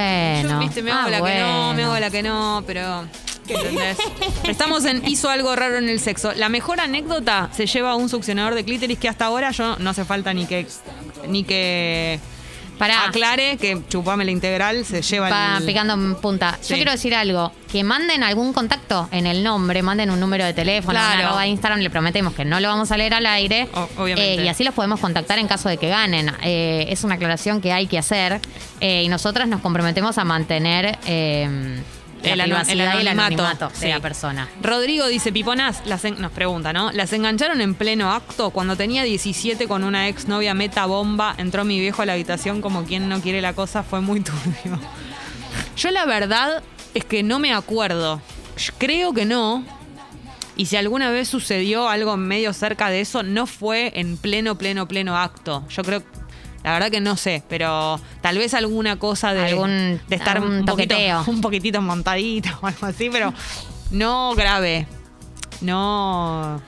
bueno. 0.42 0.54
yo, 0.54 0.58
viste, 0.60 0.82
me 0.82 0.92
hago 0.92 1.08
Ah, 1.08 1.10
la 1.10 1.16
que 1.16 1.38
no, 1.40 1.68
me 1.68 1.72
bueno. 1.74 1.90
hago 1.90 2.00
la 2.00 2.10
que 2.10 2.22
no, 2.22 2.64
pero. 2.66 3.04
¿Qué 3.46 3.54
entendés? 3.54 3.98
Estamos 4.44 4.84
en 4.86 5.06
hizo 5.06 5.28
algo 5.30 5.54
raro 5.54 5.76
en 5.78 5.88
el 5.88 6.00
sexo. 6.00 6.32
La 6.34 6.48
mejor 6.48 6.80
anécdota 6.80 7.48
se 7.52 7.66
lleva 7.66 7.90
a 7.92 7.94
un 7.96 8.08
succionador 8.08 8.54
de 8.54 8.64
clítoris 8.64 8.98
que 8.98 9.08
hasta 9.08 9.26
ahora 9.26 9.50
yo 9.52 9.76
no 9.78 9.90
hace 9.90 10.04
falta 10.04 10.32
ni 10.34 10.46
que 10.46 10.66
ni 11.28 11.44
que 11.44 12.18
Pará. 12.78 13.06
aclare 13.06 13.56
que 13.56 13.80
chupame 13.88 14.24
la 14.24 14.30
integral 14.30 14.84
se 14.84 15.02
lleva 15.02 15.28
Va 15.30 15.56
el 15.58 15.64
picando 15.64 15.94
en 15.94 16.14
punta. 16.16 16.58
Sí. 16.60 16.70
Yo 16.70 16.76
quiero 16.76 16.92
decir 16.92 17.14
algo. 17.14 17.52
Que 17.70 17.82
manden 17.84 18.22
algún 18.22 18.52
contacto 18.52 19.08
en 19.12 19.26
el 19.26 19.42
nombre, 19.42 19.82
manden 19.82 20.10
un 20.10 20.20
número 20.20 20.44
de 20.44 20.54
teléfono, 20.54 20.92
Claro. 20.98 21.18
una 21.18 21.26
arroba 21.28 21.42
de 21.42 21.48
Instagram, 21.48 21.80
le 21.80 21.90
prometemos 21.90 22.32
que 22.34 22.44
no 22.44 22.60
lo 22.60 22.68
vamos 22.68 22.90
a 22.92 22.96
leer 22.96 23.14
al 23.14 23.26
aire. 23.26 23.68
O- 23.74 23.88
obviamente. 24.02 24.42
Eh, 24.42 24.44
y 24.44 24.48
así 24.48 24.62
los 24.64 24.72
podemos 24.74 25.00
contactar 25.00 25.38
en 25.38 25.48
caso 25.48 25.68
de 25.68 25.76
que 25.76 25.88
ganen. 25.88 26.32
Eh, 26.42 26.86
es 26.88 27.02
una 27.04 27.16
aclaración 27.16 27.60
que 27.60 27.72
hay 27.72 27.86
que 27.86 27.98
hacer. 27.98 28.40
eh, 28.80 29.02
y 29.04 29.08
nosotras 29.08 29.48
nos 29.48 29.60
comprometemos 29.62 30.18
a 30.18 30.24
mantener 30.24 30.98
la 32.22 32.32
El 32.32 32.40
privacidad 32.50 32.72
el 32.72 32.80
el 32.80 33.08
anonimato, 33.08 33.44
anonimato 33.44 33.80
de 33.80 33.88
la 33.88 34.00
persona. 34.00 34.48
Rodrigo 34.62 35.06
dice, 35.06 35.32
Piponas, 35.32 35.82
las 35.86 36.04
en- 36.04 36.20
nos 36.20 36.32
pregunta, 36.32 36.72
¿no? 36.72 36.90
¿Las 36.92 37.12
engancharon 37.12 37.60
en 37.60 37.74
pleno 37.74 38.12
acto? 38.12 38.50
Cuando 38.50 38.76
tenía 38.76 39.04
17 39.04 39.68
con 39.68 39.84
una 39.84 40.08
exnovia 40.08 40.54
meta 40.54 40.86
bomba, 40.86 41.34
entró 41.38 41.64
mi 41.64 41.78
viejo 41.78 42.02
a 42.02 42.06
la 42.06 42.14
habitación 42.14 42.60
como 42.62 42.84
quien 42.84 43.08
no 43.08 43.20
quiere 43.20 43.40
la 43.40 43.52
cosa, 43.52 43.82
fue 43.82 44.00
muy 44.00 44.20
turbio. 44.22 44.78
Yo 45.76 45.90
la 45.90 46.04
verdad 46.06 46.62
es 46.94 47.04
que 47.04 47.22
no 47.22 47.38
me 47.38 47.52
acuerdo. 47.52 48.20
Yo 48.56 48.72
Creo 48.78 49.12
que 49.12 49.24
no. 49.24 49.64
Y 50.58 50.66
si 50.66 50.76
alguna 50.76 51.10
vez 51.10 51.28
sucedió 51.28 51.86
algo 51.90 52.16
medio 52.16 52.54
cerca 52.54 52.88
de 52.88 53.02
eso, 53.02 53.22
no 53.22 53.46
fue 53.46 53.92
en 53.94 54.16
pleno, 54.16 54.56
pleno, 54.56 54.88
pleno 54.88 55.14
acto. 55.18 55.62
Yo 55.68 55.82
creo, 55.82 56.02
la 56.66 56.72
verdad 56.72 56.90
que 56.90 57.00
no 57.00 57.16
sé, 57.16 57.44
pero 57.48 58.00
tal 58.20 58.36
vez 58.38 58.52
alguna 58.52 58.98
cosa 58.98 59.32
de, 59.32 59.40
Algún- 59.46 60.00
de 60.08 60.16
estar 60.16 60.36
algún 60.38 60.58
un 60.58 60.64
poquito, 60.66 60.96
un 61.28 61.40
poquitito 61.40 61.80
montadito 61.80 62.48
o 62.60 62.66
algo 62.66 62.86
así, 62.86 63.08
pero 63.08 63.32
no 63.92 64.34
grave. 64.34 64.88
No. 65.60 66.60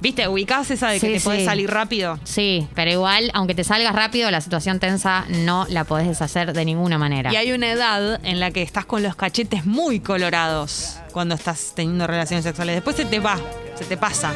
¿Viste? 0.00 0.26
¿Ubicás 0.26 0.70
esa 0.70 0.88
de 0.88 0.98
que 0.98 1.06
Sí, 1.08 1.12
te 1.18 1.20
podés 1.20 1.40
sí. 1.40 1.44
salir 1.44 1.70
rápido? 1.70 2.18
Sí, 2.24 2.66
pero 2.74 2.90
igual, 2.90 3.30
aunque 3.34 3.54
te 3.54 3.62
salgas 3.62 3.94
rápido, 3.94 4.30
la 4.30 4.40
situación 4.40 4.80
tensa 4.80 5.26
no 5.28 5.66
la 5.68 5.84
podés 5.84 6.08
deshacer 6.08 6.54
de 6.54 6.64
ninguna 6.64 6.96
manera. 6.96 7.30
Y 7.30 7.36
hay 7.36 7.52
una 7.52 7.70
edad 7.70 8.18
en 8.24 8.40
la 8.40 8.50
que 8.52 8.62
estás 8.62 8.86
con 8.86 9.02
los 9.02 9.16
cachetes 9.16 9.66
muy 9.66 10.00
colorados 10.00 10.96
cuando 11.12 11.34
estás 11.34 11.72
teniendo 11.76 12.06
relaciones 12.06 12.44
sexuales. 12.44 12.76
Después 12.76 12.96
se 12.96 13.04
te 13.04 13.20
va, 13.20 13.38
se 13.74 13.84
te 13.84 13.98
pasa. 13.98 14.32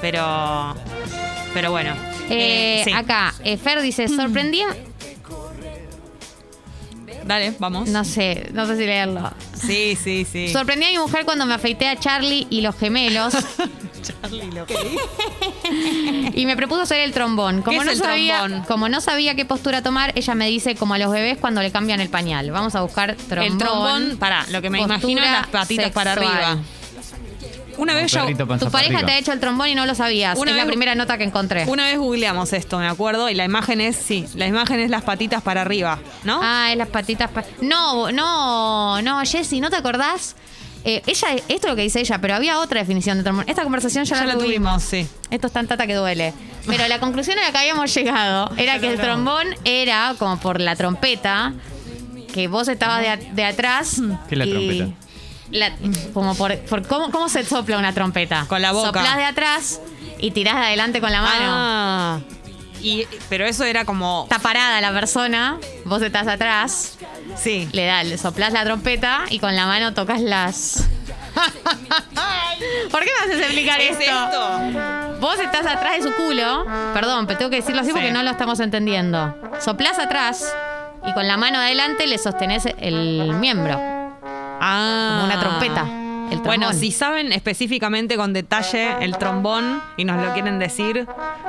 Pero. 0.00 0.74
Pero 1.52 1.70
bueno. 1.70 1.94
Eh, 2.32 2.80
Eh, 2.80 2.82
sí. 2.84 2.92
Acá, 2.92 3.34
eh, 3.44 3.56
Fer 3.56 3.80
dice, 3.82 4.08
sorprendía, 4.08 4.66
Dale, 7.24 7.54
vamos. 7.60 7.88
no 7.88 8.04
sé, 8.04 8.50
no 8.52 8.66
sé 8.66 8.76
si 8.76 8.84
leerlo. 8.84 9.30
Sí, 9.54 9.96
sí, 10.02 10.26
sí. 10.30 10.48
Sorprendí 10.52 10.86
a 10.86 10.90
mi 10.90 10.98
mujer 10.98 11.24
cuando 11.24 11.46
me 11.46 11.54
afeité 11.54 11.86
a 11.86 11.96
Charlie 11.96 12.48
y 12.50 12.62
los 12.62 12.74
gemelos 12.76 13.32
Charlie, 14.02 14.50
lo 14.50 14.66
y 16.34 16.46
me 16.46 16.56
propuso 16.56 16.82
hacer 16.82 16.98
el 17.00 17.12
trombón. 17.12 17.62
Como 17.62 17.70
¿Qué 17.70 17.78
es 17.78 17.84
no 17.86 17.92
el 17.92 17.98
sabía, 17.98 18.38
trombón? 18.40 18.64
como 18.64 18.88
no 18.88 19.00
sabía 19.00 19.36
qué 19.36 19.44
postura 19.44 19.82
tomar, 19.82 20.12
ella 20.16 20.34
me 20.34 20.48
dice 20.48 20.74
como 20.74 20.94
a 20.94 20.98
los 20.98 21.12
bebés 21.12 21.38
cuando 21.38 21.62
le 21.62 21.70
cambian 21.70 22.00
el 22.00 22.08
pañal. 22.08 22.50
Vamos 22.50 22.74
a 22.74 22.82
buscar 22.82 23.14
trombón. 23.14 23.52
El 23.52 23.58
trombón, 23.58 24.16
pará, 24.18 24.44
lo 24.50 24.60
que 24.60 24.70
me 24.70 24.80
imagino 24.80 25.22
es 25.22 25.30
las 25.30 25.46
patitas 25.46 25.92
para 25.92 26.12
arriba. 26.12 26.58
Una 27.82 27.94
vez 27.94 28.12
yo. 28.12 28.24
Tu 28.26 28.36
para 28.46 28.56
pareja 28.70 28.94
arriba. 28.98 29.06
te 29.06 29.12
ha 29.12 29.18
hecho 29.18 29.32
el 29.32 29.40
trombón 29.40 29.68
y 29.68 29.74
no 29.74 29.84
lo 29.86 29.94
sabías. 29.94 30.38
Una 30.38 30.50
es 30.52 30.56
la 30.56 30.62
vez- 30.64 30.68
primera 30.70 30.94
nota 30.94 31.18
que 31.18 31.24
encontré. 31.24 31.64
Una 31.66 31.86
vez 31.86 31.98
googleamos 31.98 32.52
esto, 32.52 32.78
me 32.78 32.86
acuerdo, 32.88 33.28
y 33.28 33.34
la 33.34 33.44
imagen 33.44 33.80
es, 33.80 33.96
sí, 33.96 34.26
la 34.34 34.46
imagen 34.46 34.80
es 34.80 34.90
las 34.90 35.02
patitas 35.02 35.42
para 35.42 35.60
arriba, 35.62 35.98
¿no? 36.24 36.40
Ah, 36.42 36.68
es 36.70 36.76
las 36.78 36.88
patitas. 36.88 37.30
pa- 37.30 37.44
no, 37.60 38.10
no, 38.12 39.02
no, 39.02 39.20
Jessy, 39.24 39.60
¿no 39.60 39.70
te 39.70 39.76
acordás? 39.76 40.36
Eh, 40.84 41.00
ella, 41.06 41.28
esto 41.34 41.46
es 41.48 41.64
lo 41.66 41.76
que 41.76 41.82
dice 41.82 42.00
ella, 42.00 42.18
pero 42.20 42.34
había 42.34 42.58
otra 42.58 42.80
definición 42.80 43.16
de 43.18 43.22
trombón. 43.22 43.44
Esta 43.48 43.62
conversación 43.62 44.04
ya, 44.04 44.16
ya 44.16 44.20
la 44.22 44.26
la 44.26 44.38
tuvimos. 44.38 44.82
tuvimos, 44.82 44.82
sí. 44.82 45.06
Esto 45.30 45.46
es 45.46 45.52
tan 45.52 45.68
tata 45.68 45.86
que 45.86 45.94
duele. 45.94 46.34
Pero 46.66 46.88
la 46.88 46.98
conclusión 46.98 47.38
a 47.38 47.42
la 47.42 47.52
que 47.52 47.58
habíamos 47.58 47.94
llegado 47.94 48.50
era 48.56 48.78
que 48.80 48.88
el 48.92 48.98
trombón 49.00 49.46
era 49.64 50.14
como 50.18 50.38
por 50.40 50.60
la 50.60 50.74
trompeta, 50.74 51.52
que 52.34 52.48
vos 52.48 52.66
estabas 52.66 53.00
de, 53.00 53.08
a- 53.10 53.16
de 53.16 53.44
atrás. 53.44 54.00
¿Qué 54.28 54.34
es 54.34 54.38
la 54.38 54.44
y- 54.46 54.50
trompeta? 54.50 54.86
La- 55.52 55.72
como 56.12 56.34
por, 56.34 56.58
por 56.60 56.86
cómo, 56.86 57.10
cómo 57.10 57.28
se 57.28 57.44
sopla 57.44 57.78
una 57.78 57.92
trompeta. 57.92 58.46
Con 58.48 58.60
la 58.62 58.72
boca. 58.72 58.86
Soplás 58.88 59.16
de 59.16 59.24
atrás 59.24 59.80
y 60.18 60.30
tirás 60.32 60.56
de 60.56 60.62
adelante 60.66 61.00
con 61.00 61.12
la 61.12 61.22
mano. 61.22 61.44
Ah. 61.46 62.18
Y, 62.82 63.06
pero 63.28 63.44
eso 63.46 63.62
era 63.64 63.84
como. 63.84 64.24
Está 64.24 64.40
parada 64.40 64.80
la 64.80 64.92
persona, 64.92 65.58
vos 65.84 66.02
estás 66.02 66.26
atrás, 66.26 66.98
Sí. 67.36 67.68
le 67.72 67.86
das, 67.86 68.04
le 68.06 68.18
soplás 68.18 68.52
la 68.52 68.64
trompeta 68.64 69.20
y 69.30 69.38
con 69.38 69.54
la 69.54 69.66
mano 69.66 69.94
tocas 69.94 70.20
las. 70.20 70.88
¿Por 72.90 73.00
qué 73.00 73.10
me 73.18 73.32
haces 73.32 73.40
explicar 73.46 73.80
¿Es 73.80 73.98
esto? 73.98 74.02
esto? 74.04 75.18
Vos 75.20 75.38
estás 75.38 75.66
atrás 75.66 75.96
de 75.96 76.02
su 76.02 76.12
culo. 76.14 76.64
Perdón, 76.92 77.26
pero 77.26 77.38
tengo 77.38 77.50
que 77.50 77.56
decirlo 77.56 77.80
así 77.80 77.90
Sí. 77.90 77.94
porque 77.94 78.10
no 78.12 78.22
lo 78.22 78.30
estamos 78.30 78.58
entendiendo. 78.60 79.34
Soplás 79.60 79.98
atrás 79.98 80.44
y 81.06 81.12
con 81.12 81.26
la 81.28 81.36
mano 81.36 81.58
adelante 81.58 82.06
le 82.06 82.18
sostenés 82.18 82.64
el 82.78 83.32
miembro. 83.38 83.80
Ah. 84.64 85.18
Como 85.20 85.24
una 85.24 85.40
trompeta. 85.40 85.82
El 85.82 86.40
trombón. 86.40 86.44
Bueno, 86.44 86.72
si 86.72 86.92
saben 86.92 87.32
específicamente 87.32 88.16
con 88.16 88.32
detalle 88.32 89.04
el 89.04 89.18
trombón 89.18 89.82
y 89.98 90.04
nos 90.04 90.24
lo 90.24 90.32
quieren 90.32 90.58
decir, 90.58 91.06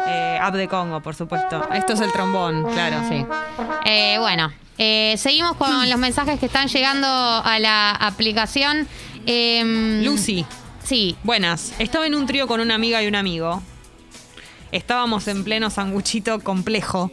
eh, 0.07 0.37
App 0.41 0.55
de 0.55 0.67
Congo, 0.67 0.99
por 1.01 1.15
supuesto. 1.15 1.69
Esto 1.73 1.93
es 1.93 2.01
el 2.01 2.11
trombón, 2.11 2.63
claro. 2.73 2.97
Sí. 3.07 3.25
Eh, 3.85 4.17
bueno, 4.19 4.51
eh, 4.77 5.13
seguimos 5.17 5.55
con 5.55 5.89
los 5.89 5.99
mensajes 5.99 6.37
que 6.39 6.47
están 6.47 6.67
llegando 6.67 7.07
a 7.07 7.59
la 7.59 7.91
aplicación. 7.91 8.87
Em, 9.25 10.03
Lucy, 10.03 10.45
Sí. 10.83 11.15
buenas. 11.23 11.73
Estaba 11.79 12.05
en 12.05 12.15
un 12.15 12.25
trío 12.25 12.45
con 12.47 12.59
una 12.59 12.75
amiga 12.75 13.01
y 13.01 13.07
un 13.07 13.15
amigo. 13.15 13.61
Estábamos 14.73 15.27
en 15.29 15.43
pleno 15.45 15.69
sanguchito 15.69 16.39
complejo. 16.41 17.09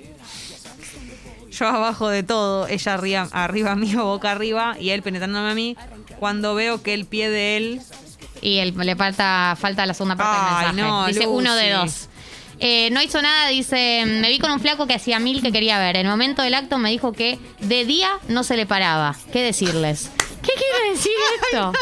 Yo 1.51 1.67
abajo 1.69 2.09
de 2.09 2.23
todo, 2.23 2.67
ella 2.69 2.95
arriba, 2.95 3.29
arriba 3.33 3.75
mío, 3.77 4.05
boca 4.05 4.31
arriba, 4.31 4.77
y 4.79 4.91
él 4.91 5.03
penetrándome 5.03 5.51
a 5.51 5.55
mí. 5.55 5.77
Cuando 6.19 6.55
veo 6.55 6.83
que 6.83 6.95
el 6.95 7.07
pie 7.07 7.29
de 7.31 7.57
él 7.57 7.81
Y 8.43 8.59
el- 8.59 8.75
le 8.77 8.97
falta, 8.97 9.57
falta 9.61 9.85
la 9.87 9.95
segunda 9.95 10.17
parte 10.17 10.37
Ay, 10.39 10.67
del 10.67 10.75
mensaje. 10.77 10.91
no, 10.91 11.07
dice 11.07 11.21
Lucy. 11.25 11.31
uno 11.33 11.55
de 11.57 11.71
dos. 11.73 12.09
Eh, 12.63 12.91
no 12.93 13.01
hizo 13.03 13.21
nada, 13.23 13.49
dice, 13.49 14.05
me 14.07 14.29
vi 14.29 14.39
con 14.39 14.51
un 14.51 14.61
flaco 14.61 14.87
que 14.87 14.95
hacía 14.95 15.19
mil 15.19 15.41
que 15.43 15.51
quería 15.51 15.79
ver. 15.79 15.97
En 15.97 16.07
el 16.07 16.11
momento 16.13 16.43
del 16.43 16.55
acto 16.55 16.77
me 16.79 16.91
dijo 16.91 17.13
que 17.13 17.39
de 17.61 17.85
día 17.87 18.11
no 18.29 18.45
se 18.45 18.57
le 18.57 18.67
paraba. 18.67 19.17
¿Qué 19.33 19.43
decirles? 19.43 20.11
¿Qué 20.43 20.53
quiere 20.53 20.91
decir 20.95 21.13
esto? 21.53 21.73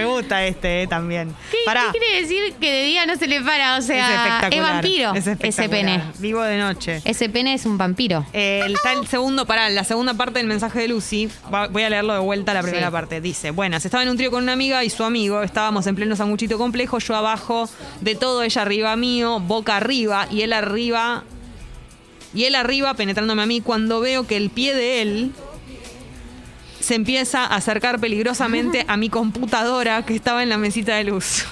Me 0.00 0.06
gusta 0.06 0.44
este 0.46 0.82
eh, 0.82 0.86
también. 0.86 1.34
¿Qué, 1.50 1.58
Pará. 1.64 1.90
qué 1.92 1.98
quiere 1.98 2.20
decir 2.22 2.54
que 2.60 2.70
de 2.70 2.84
día 2.84 3.06
no 3.06 3.16
se 3.16 3.26
le 3.26 3.40
para? 3.40 3.76
O 3.78 3.82
sea, 3.82 4.48
es 4.50 4.60
vampiro 4.60 5.14
Es 5.14 5.26
ese 5.26 5.68
pene. 5.68 6.02
Vivo 6.18 6.42
de 6.42 6.58
noche. 6.58 7.00
Ese 7.04 7.28
pene 7.28 7.54
es 7.54 7.66
un 7.66 7.78
vampiro. 7.78 8.26
Eh, 8.32 8.62
está 8.68 8.92
el 8.92 9.06
segundo, 9.06 9.46
pará, 9.46 9.68
la 9.70 9.84
segunda 9.84 10.14
parte 10.14 10.38
del 10.38 10.46
mensaje 10.46 10.80
de 10.80 10.88
Lucy. 10.88 11.28
Va- 11.52 11.68
voy 11.68 11.82
a 11.82 11.90
leerlo 11.90 12.12
de 12.14 12.20
vuelta 12.20 12.54
la 12.54 12.62
primera 12.62 12.86
Sí. 12.88 12.92
parte. 12.92 13.20
Dice, 13.20 13.50
buenas, 13.50 13.84
estaba 13.84 14.02
en 14.02 14.08
un 14.10 14.16
trío 14.16 14.30
con 14.30 14.42
una 14.42 14.52
amiga 14.52 14.82
y 14.84 14.90
su 14.90 15.04
amigo. 15.04 15.42
Estábamos 15.42 15.86
en 15.86 15.94
pleno 15.96 16.16
sanguchito 16.16 16.58
complejo, 16.58 16.98
yo 16.98 17.14
abajo 17.16 17.68
de 18.00 18.14
todo, 18.14 18.42
ella 18.42 18.62
arriba 18.62 18.96
mío, 18.96 19.40
boca 19.40 19.76
arriba, 19.76 20.26
y 20.30 20.42
él 20.42 20.52
arriba. 20.52 21.24
Y 22.32 22.44
él 22.44 22.54
arriba 22.54 22.94
penetrándome 22.94 23.42
a 23.42 23.46
mí 23.46 23.60
cuando 23.60 24.00
veo 24.00 24.26
que 24.26 24.36
el 24.36 24.50
pie 24.50 24.74
de 24.74 25.02
él 25.02 25.32
se 26.90 26.96
empieza 26.96 27.44
a 27.46 27.54
acercar 27.54 28.00
peligrosamente 28.00 28.84
a 28.88 28.96
mi 28.96 29.10
computadora 29.10 30.04
que 30.04 30.12
estaba 30.12 30.42
en 30.42 30.48
la 30.48 30.58
mesita 30.58 30.96
de 30.96 31.04
luz. 31.04 31.44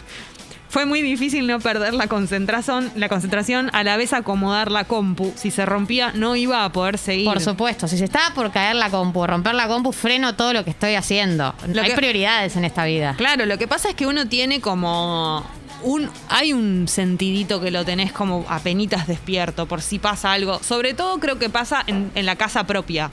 Fue 0.68 0.84
muy 0.84 1.00
difícil 1.00 1.46
no 1.46 1.60
perder 1.60 1.94
la 1.94 2.08
concentración, 2.08 2.90
la 2.96 3.08
concentración, 3.08 3.70
a 3.72 3.84
la 3.84 3.96
vez 3.96 4.12
acomodar 4.14 4.72
la 4.72 4.82
compu. 4.82 5.32
Si 5.36 5.52
se 5.52 5.64
rompía, 5.64 6.10
no 6.12 6.34
iba 6.34 6.64
a 6.64 6.72
poder 6.72 6.98
seguir. 6.98 7.24
Por 7.26 7.40
supuesto, 7.40 7.86
si 7.86 7.96
se 7.98 8.04
estaba 8.06 8.34
por 8.34 8.50
caer 8.50 8.74
la 8.74 8.90
compu, 8.90 9.24
romper 9.28 9.54
la 9.54 9.68
compu, 9.68 9.92
freno 9.92 10.34
todo 10.34 10.52
lo 10.52 10.64
que 10.64 10.70
estoy 10.70 10.96
haciendo. 10.96 11.54
Lo 11.68 11.82
Hay 11.82 11.90
que- 11.90 11.94
prioridades 11.94 12.56
en 12.56 12.64
esta 12.64 12.84
vida. 12.84 13.14
Claro, 13.16 13.46
lo 13.46 13.58
que 13.58 13.68
pasa 13.68 13.90
es 13.90 13.94
que 13.94 14.08
uno 14.08 14.26
tiene 14.26 14.60
como 14.60 15.46
un 15.84 16.10
hay 16.28 16.52
un 16.52 16.88
sentidito 16.88 17.60
que 17.60 17.70
lo 17.70 17.84
tenés 17.84 18.10
como 18.10 18.44
apenitas 18.48 19.06
despierto 19.06 19.66
por 19.66 19.82
si 19.82 20.00
pasa 20.00 20.32
algo. 20.32 20.58
Sobre 20.64 20.94
todo 20.94 21.20
creo 21.20 21.38
que 21.38 21.48
pasa 21.48 21.84
en, 21.86 22.10
en 22.16 22.26
la 22.26 22.34
casa 22.34 22.64
propia. 22.66 23.12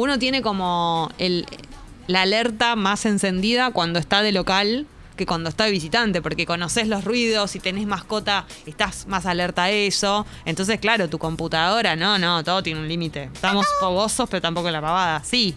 Uno 0.00 0.18
tiene 0.18 0.40
como 0.40 1.10
el, 1.18 1.44
la 2.06 2.22
alerta 2.22 2.74
más 2.74 3.04
encendida 3.04 3.70
cuando 3.70 3.98
está 3.98 4.22
de 4.22 4.32
local 4.32 4.86
que 5.14 5.26
cuando 5.26 5.50
está 5.50 5.66
de 5.66 5.72
visitante, 5.72 6.22
porque 6.22 6.46
conoces 6.46 6.88
los 6.88 7.04
ruidos, 7.04 7.50
si 7.50 7.60
tenés 7.60 7.86
mascota, 7.86 8.46
estás 8.64 9.06
más 9.08 9.26
alerta 9.26 9.64
a 9.64 9.70
eso. 9.70 10.24
Entonces, 10.46 10.80
claro, 10.80 11.10
tu 11.10 11.18
computadora, 11.18 11.96
no, 11.96 12.16
no, 12.16 12.42
todo 12.42 12.62
tiene 12.62 12.80
un 12.80 12.88
límite. 12.88 13.24
Estamos 13.24 13.66
fogosos, 13.78 14.26
pero 14.30 14.40
tampoco 14.40 14.70
la 14.70 14.80
pavada. 14.80 15.22
Sí. 15.22 15.54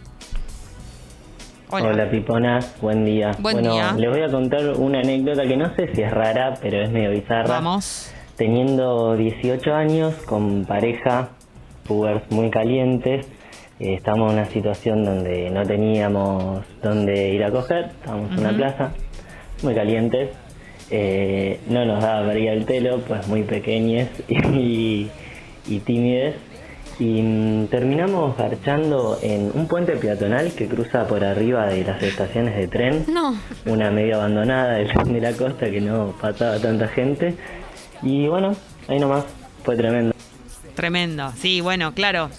Hola. 1.69 2.09
piponas, 2.11 2.75
buen 2.81 3.05
día. 3.05 3.31
Buen 3.39 3.61
bueno, 3.61 3.71
día. 3.71 3.93
les 3.93 4.09
voy 4.09 4.23
a 4.23 4.27
contar 4.29 4.71
una 4.71 4.99
anécdota 4.99 5.43
que 5.43 5.55
no 5.55 5.73
sé 5.77 5.95
si 5.95 6.01
es 6.01 6.11
rara, 6.11 6.55
pero 6.61 6.83
es 6.83 6.91
medio 6.91 7.11
bizarra. 7.11 7.47
Vamos. 7.47 8.11
Teniendo 8.35 9.15
18 9.15 9.73
años, 9.73 10.13
con 10.25 10.65
pareja, 10.65 11.29
pubers 11.85 12.29
muy 12.29 12.49
calientes, 12.49 13.25
estamos 13.91 14.31
en 14.31 14.39
una 14.39 14.45
situación 14.49 15.03
donde 15.03 15.49
no 15.49 15.63
teníamos 15.63 16.63
dónde 16.81 17.29
ir 17.33 17.43
a 17.43 17.51
coger, 17.51 17.85
estábamos 17.99 18.31
en 18.31 18.39
una 18.39 18.55
plaza, 18.55 18.91
muy 19.61 19.73
calientes, 19.75 20.29
eh, 20.89 21.59
no 21.67 21.85
nos 21.85 22.01
daba 22.01 22.27
para 22.27 22.39
ir 22.39 22.49
al 22.49 22.65
telo, 22.65 22.99
pues 23.01 23.27
muy 23.27 23.43
pequeñes 23.43 24.09
y, 24.27 25.09
y 25.67 25.79
tímides. 25.79 26.35
Y 26.99 27.23
mm, 27.23 27.67
terminamos 27.67 28.37
garchando 28.37 29.17
en 29.23 29.49
un 29.55 29.67
puente 29.67 29.93
peatonal 29.95 30.51
que 30.51 30.67
cruza 30.67 31.07
por 31.07 31.23
arriba 31.23 31.65
de 31.65 31.83
las 31.83 32.03
estaciones 32.03 32.55
de 32.55 32.67
tren 32.67 33.05
No. 33.11 33.35
una 33.65 33.89
medio 33.89 34.17
abandonada 34.17 34.73
del 34.73 34.89
tren 34.89 35.11
de 35.13 35.19
la 35.21 35.31
costa 35.33 35.71
que 35.71 35.81
no 35.81 36.13
pasaba 36.21 36.59
tanta 36.59 36.87
gente. 36.87 37.33
Y 38.03 38.27
bueno, 38.27 38.55
ahí 38.87 38.99
nomás, 38.99 39.25
fue 39.63 39.75
tremendo. 39.75 40.13
Tremendo. 40.75 41.31
Sí, 41.35 41.61
bueno, 41.61 41.93
claro. 41.95 42.29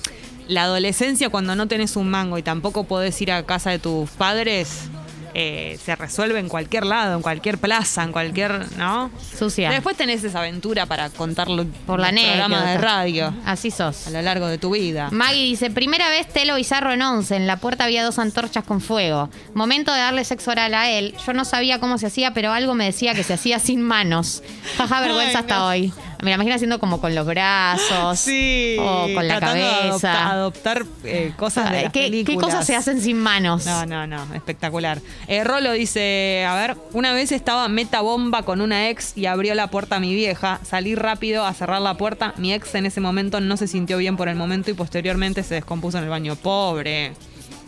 La 0.48 0.64
adolescencia 0.64 1.30
cuando 1.30 1.56
no 1.56 1.68
tenés 1.68 1.96
un 1.96 2.10
mango 2.10 2.38
y 2.38 2.42
tampoco 2.42 2.84
podés 2.84 3.20
ir 3.22 3.32
a 3.32 3.44
casa 3.44 3.70
de 3.70 3.78
tus 3.78 4.10
padres, 4.10 4.88
eh, 5.36 5.78
se 5.84 5.96
resuelve 5.96 6.38
en 6.38 6.48
cualquier 6.48 6.86
lado, 6.86 7.16
en 7.16 7.22
cualquier 7.22 7.58
plaza, 7.58 8.04
en 8.04 8.12
cualquier, 8.12 8.66
¿no? 8.76 9.10
Sucia. 9.36 9.68
Después 9.70 9.96
tenés 9.96 10.22
esa 10.22 10.38
aventura 10.38 10.86
para 10.86 11.10
contarlo 11.10 11.66
por 11.86 11.98
la 11.98 12.10
en 12.10 12.14
los 12.14 12.24
programas 12.24 12.64
de 12.66 12.78
radio 12.78 13.34
Así 13.44 13.72
sos. 13.72 14.06
a 14.06 14.10
lo 14.10 14.22
largo 14.22 14.46
de 14.46 14.58
tu 14.58 14.70
vida. 14.70 15.08
Maggie 15.10 15.42
dice, 15.42 15.70
primera 15.70 16.08
vez 16.08 16.28
telo 16.28 16.54
bizarro 16.54 16.92
en 16.92 17.02
once, 17.02 17.34
en 17.34 17.48
la 17.48 17.56
puerta 17.56 17.84
había 17.84 18.04
dos 18.04 18.20
antorchas 18.20 18.62
con 18.62 18.80
fuego. 18.80 19.28
Momento 19.54 19.92
de 19.92 19.98
darle 19.98 20.24
sexo 20.24 20.52
oral 20.52 20.72
a 20.72 20.88
él. 20.88 21.16
Yo 21.26 21.32
no 21.32 21.44
sabía 21.44 21.80
cómo 21.80 21.98
se 21.98 22.06
hacía, 22.06 22.32
pero 22.32 22.52
algo 22.52 22.74
me 22.74 22.84
decía 22.84 23.14
que 23.14 23.24
se 23.24 23.34
hacía 23.34 23.58
sin 23.58 23.82
manos. 23.82 24.42
Jaja, 24.76 25.00
vergüenza 25.06 25.38
Ay, 25.38 25.42
hasta 25.42 25.66
hoy. 25.66 25.92
Me 26.24 26.30
la 26.30 26.36
imagino 26.36 26.54
haciendo 26.54 26.80
como 26.80 27.00
con 27.00 27.14
los 27.14 27.26
brazos. 27.26 28.18
Sí. 28.18 28.76
O 28.80 29.08
con 29.14 29.28
la 29.28 29.38
cabeza. 29.38 30.30
adoptar, 30.30 30.78
adoptar, 30.78 30.86
eh, 31.04 31.32
cosas 31.36 31.70
de 31.70 31.82
las 31.82 31.92
¿Qué, 31.92 32.36
cosas 32.40 32.66
se 32.66 32.74
hacen 32.74 33.00
sin 33.00 33.18
manos? 33.18 33.66
No, 33.66 33.84
no, 33.84 34.06
no, 34.06 34.34
espectacular. 34.34 35.00
Eh, 35.28 35.44
Rolo 35.44 35.72
dice, 35.72 36.46
a 36.48 36.54
ver, 36.54 36.76
una 36.92 37.12
vez 37.12 37.30
estaba 37.30 37.68
meta 37.68 38.00
bomba 38.00 38.42
con 38.42 38.62
una 38.62 38.88
ex 38.88 39.16
y 39.16 39.26
abrió 39.26 39.54
la 39.54 39.68
puerta 39.68 39.96
a 39.96 40.00
mi 40.00 40.14
vieja. 40.14 40.60
Salí 40.64 40.94
rápido 40.94 41.44
a 41.44 41.52
cerrar 41.52 41.82
la 41.82 41.94
puerta. 41.94 42.32
Mi 42.38 42.54
ex 42.54 42.74
en 42.74 42.86
ese 42.86 43.00
momento 43.00 43.40
no 43.40 43.56
se 43.58 43.68
sintió 43.68 43.98
bien 43.98 44.16
por 44.16 44.28
el 44.28 44.36
momento 44.36 44.70
y 44.70 44.74
posteriormente 44.74 45.42
se 45.42 45.56
descompuso 45.56 45.98
en 45.98 46.04
el 46.04 46.10
baño. 46.10 46.36
Pobre. 46.36 47.12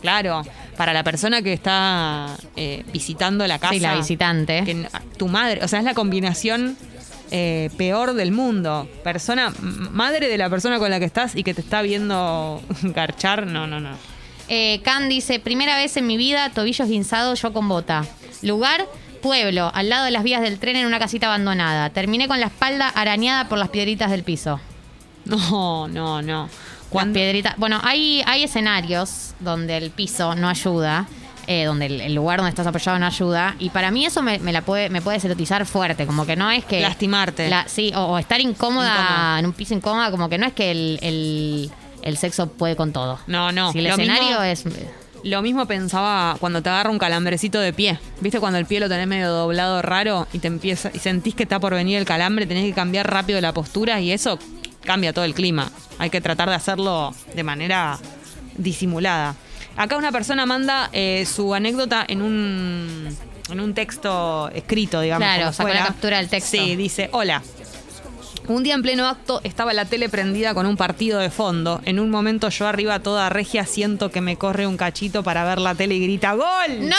Claro, 0.01 0.43
para 0.77 0.93
la 0.93 1.03
persona 1.03 1.41
que 1.41 1.53
está 1.53 2.37
eh, 2.55 2.83
visitando 2.91 3.45
la 3.47 3.59
casa. 3.59 3.73
Sí, 3.73 3.79
la 3.79 3.95
visitante. 3.95 4.63
que 4.63 4.87
tu 5.17 5.27
madre, 5.27 5.63
o 5.63 5.67
sea, 5.67 5.79
es 5.79 5.85
la 5.85 5.93
combinación 5.93 6.77
eh, 7.31 7.69
peor 7.77 8.13
del 8.13 8.31
mundo. 8.31 8.87
Persona, 9.03 9.53
madre 9.59 10.27
de 10.27 10.37
la 10.37 10.49
persona 10.49 10.79
con 10.79 10.89
la 10.89 10.99
que 10.99 11.05
estás 11.05 11.35
y 11.35 11.43
que 11.43 11.53
te 11.53 11.61
está 11.61 11.81
viendo 11.81 12.61
garchar, 12.81 13.47
no, 13.47 13.67
no, 13.67 13.79
no. 13.79 13.91
Eh, 14.49 14.79
Can 14.83 15.09
dice, 15.09 15.39
primera 15.39 15.75
vez 15.77 15.97
en 15.97 16.07
mi 16.07 16.17
vida, 16.17 16.51
tobillos 16.51 16.87
guinzados, 16.87 17.41
yo 17.41 17.51
con 17.51 17.67
bota. 17.67 18.05
Lugar, 18.41 18.87
pueblo, 19.21 19.71
al 19.73 19.89
lado 19.89 20.05
de 20.05 20.11
las 20.11 20.23
vías 20.23 20.41
del 20.41 20.59
tren 20.59 20.77
en 20.77 20.85
una 20.85 20.99
casita 20.99 21.27
abandonada. 21.27 21.89
Terminé 21.89 22.27
con 22.27 22.39
la 22.39 22.47
espalda 22.47 22.87
arañada 22.87 23.49
por 23.49 23.57
las 23.57 23.69
piedritas 23.69 24.11
del 24.11 24.23
piso. 24.23 24.59
No, 25.25 25.89
no, 25.89 26.21
no. 26.21 26.49
Las 26.93 27.07
piedritas. 27.07 27.57
Bueno, 27.57 27.81
hay, 27.83 28.23
hay 28.25 28.43
escenarios 28.43 29.33
donde 29.41 29.75
el 29.75 29.91
piso 29.91 30.35
no 30.35 30.47
ayuda. 30.47 31.05
Eh, 31.47 31.63
donde 31.65 31.87
el, 31.87 32.01
el 32.01 32.13
lugar 32.13 32.37
donde 32.39 32.49
estás 32.49 32.67
apoyado 32.67 32.99
no 32.99 33.05
ayuda. 33.05 33.55
Y 33.59 33.69
para 33.71 33.89
mí 33.89 34.05
eso 34.05 34.21
me, 34.21 34.37
me 34.39 34.51
la 34.53 34.61
puede, 34.61 34.89
me 34.89 35.01
puede 35.01 35.17
erotizar 35.25 35.65
fuerte, 35.65 36.05
como 36.05 36.25
que 36.25 36.35
no 36.35 36.51
es 36.51 36.63
que... 36.65 36.81
Lastimarte. 36.81 37.49
La- 37.49 37.67
sí, 37.67 37.91
o, 37.95 38.01
o 38.03 38.17
estar 38.17 38.39
incómoda, 38.41 38.91
Incómoda. 38.93 39.39
en 39.39 39.45
un 39.45 39.53
piso 39.53 39.73
incómoda, 39.73 40.11
como 40.11 40.29
que 40.29 40.37
no 40.37 40.45
es 40.45 40.53
que 40.53 40.71
el, 40.71 40.99
el- 41.01 41.71
el 42.03 42.17
sexo 42.17 42.47
puede 42.47 42.75
con 42.75 42.93
todo. 42.93 43.19
No, 43.27 43.51
no. 43.51 43.71
Si 43.71 43.79
el 43.79 43.85
Lo 43.85 43.89
escenario 43.91 44.39
mismo- 44.41 44.43
es... 44.43 44.65
Lo 45.23 45.41
mismo 45.41 45.65
pensaba 45.65 46.37
cuando 46.39 46.61
te 46.61 46.69
agarra 46.69 46.91
un 46.91 46.99
calambrecito 46.99 47.59
de 47.59 47.73
pie. 47.73 47.99
¿Viste 48.21 48.39
cuando 48.39 48.59
el 48.59 48.65
pie 48.67 48.79
lo 48.79 48.87
tenés 48.87 49.07
medio 49.07 49.29
doblado 49.29 49.81
raro 49.81 50.27
y 50.31 50.37
te 50.39 50.47
empieza 50.47 50.91
y 50.93 50.99
sentís 50.99 51.33
que 51.33 51.43
está 51.43 51.59
por 51.59 51.73
venir 51.73 51.97
el 51.97 52.05
calambre, 52.05 52.45
tenés 52.45 52.65
que 52.65 52.73
cambiar 52.73 53.11
rápido 53.11 53.41
la 53.41 53.51
postura 53.51 53.99
y 53.99 54.11
eso 54.11 54.37
cambia 54.85 55.13
todo 55.13 55.25
el 55.25 55.33
clima. 55.33 55.69
Hay 55.97 56.11
que 56.11 56.21
tratar 56.21 56.47
de 56.49 56.55
hacerlo 56.55 57.13
de 57.33 57.43
manera 57.43 57.97
disimulada. 58.57 59.35
Acá 59.77 59.95
una 59.95 60.11
persona 60.11 60.45
manda 60.45 60.89
eh, 60.91 61.25
su 61.25 61.53
anécdota 61.53 62.03
en 62.07 62.21
un 62.21 63.15
en 63.49 63.59
un 63.59 63.73
texto 63.73 64.49
escrito, 64.49 64.99
digamos. 65.01 65.25
Claro, 65.25 65.53
sacó 65.53 65.69
la 65.69 65.85
captura 65.85 66.17
del 66.17 66.27
texto. 66.27 66.57
Sí, 66.57 66.75
dice, 66.75 67.09
hola. 67.13 67.41
Un 68.47 68.63
día 68.63 68.75
en 68.75 68.81
pleno 68.81 69.07
acto 69.07 69.41
estaba 69.43 69.73
la 69.73 69.85
tele 69.85 70.07
prendida 70.09 70.53
con 70.53 70.65
un 70.65 70.77
partido 70.77 71.19
de 71.19 71.29
fondo. 71.29 71.81
En 71.85 71.99
un 71.99 72.09
momento 72.09 72.47
yo 72.49 72.65
arriba 72.67 72.99
toda 72.99 73.29
regia 73.29 73.65
siento 73.65 74.09
que 74.09 74.21
me 74.21 74.37
corre 74.37 74.65
un 74.67 74.77
cachito 74.77 75.21
para 75.21 75.43
ver 75.43 75.59
la 75.59 75.75
tele 75.75 75.95
y 75.95 75.99
grita 76.01 76.31
¡Gol! 76.33 76.47
¡No! 76.87 76.95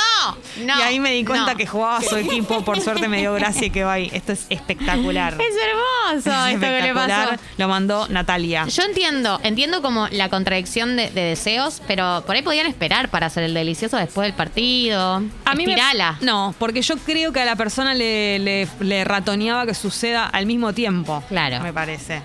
No. 0.65 0.79
y 0.79 0.83
ahí 0.83 1.01
me 1.01 1.13
di 1.13 1.25
cuenta 1.25 1.53
no. 1.53 1.57
que 1.57 1.67
jugaba 1.67 2.03
su 2.03 2.17
equipo. 2.17 2.63
Por 2.65 2.81
suerte 2.83 3.09
me 3.09 3.19
dio 3.19 3.33
gracia 3.35 3.67
y 3.67 3.71
que 3.71 3.83
va 3.85 3.95
ahí. 3.95 4.11
Esto 4.13 4.33
es 4.33 4.47
espectacular. 4.51 5.37
Es 5.49 5.55
hermoso 5.57 6.47
Es 6.47 6.55
esto 6.55 6.67
que 6.67 6.83
le 6.83 6.95
pasó. 6.95 7.31
Lo 7.57 7.69
mandó 7.69 8.07
Natalia. 8.09 8.67
Yo 8.67 8.83
entiendo, 8.83 9.41
entiendo 9.43 9.81
como 9.83 10.07
la 10.09 10.29
contradicción 10.29 10.97
de, 10.97 11.11
de 11.11 11.23
deseos, 11.23 11.81
pero 11.87 12.23
por 12.27 12.37
ahí 12.37 12.43
podían 12.43 12.67
esperar 12.67 13.09
para 13.09 13.27
hacer 13.27 13.45
el 13.45 13.55
delicioso 13.55 13.97
después 13.97 14.27
del 14.27 14.35
partido. 14.35 15.23
A 15.45 15.55
mí 15.55 15.67
me- 15.67 15.77
no, 16.21 16.55
porque 16.59 16.83
yo 16.83 16.97
creo 16.99 17.33
que 17.33 17.41
a 17.41 17.45
la 17.45 17.57
persona 17.57 17.95
le, 17.95 18.39
le- 18.39 18.69
le 18.81 19.05
ratoneaba 19.05 19.65
que 19.65 19.75
suceda 19.75 20.27
al 20.27 20.45
mismo 20.47 20.73
tiempo. 20.75 21.23
Claro. 21.29 21.38
Me 21.39 21.73
parece. 21.73 22.21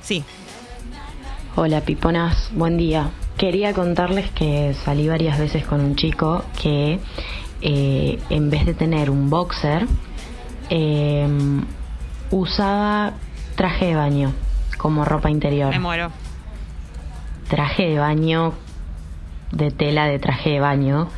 Sí. 0.00 0.22
Hola 1.56 1.80
piponas, 1.80 2.50
buen 2.54 2.76
día. 2.76 3.10
Quería 3.36 3.74
contarles 3.74 4.30
que 4.30 4.74
salí 4.84 5.08
varias 5.08 5.40
veces 5.40 5.64
con 5.64 5.80
un 5.80 5.96
chico 5.96 6.44
que 6.62 7.00
eh, 7.62 8.20
en 8.30 8.48
vez 8.48 8.64
de 8.64 8.74
tener 8.74 9.10
un 9.10 9.28
boxer, 9.28 9.88
eh, 10.70 11.26
usaba 12.30 13.14
traje 13.56 13.86
de 13.86 13.96
baño 13.96 14.32
como 14.76 15.04
ropa 15.04 15.30
interior. 15.30 15.70
Me 15.70 15.80
muero. 15.80 16.12
Traje 17.48 17.88
de 17.88 17.98
baño 17.98 18.54
de 19.50 19.72
tela 19.72 20.06
de 20.06 20.20
traje 20.20 20.50
de 20.50 20.60
baño 20.60 21.08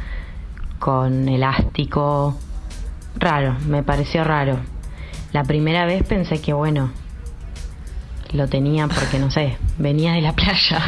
con 0.78 1.28
elástico. 1.28 2.38
Raro, 3.18 3.56
me 3.66 3.82
pareció 3.82 4.24
raro. 4.24 4.58
La 5.32 5.44
primera 5.44 5.84
vez 5.84 6.02
pensé 6.02 6.40
que 6.40 6.54
bueno, 6.54 6.90
lo 8.32 8.48
tenía 8.48 8.86
porque 8.88 9.18
no 9.18 9.30
sé, 9.30 9.56
venía 9.78 10.12
de 10.12 10.20
la 10.20 10.32
playa. 10.32 10.82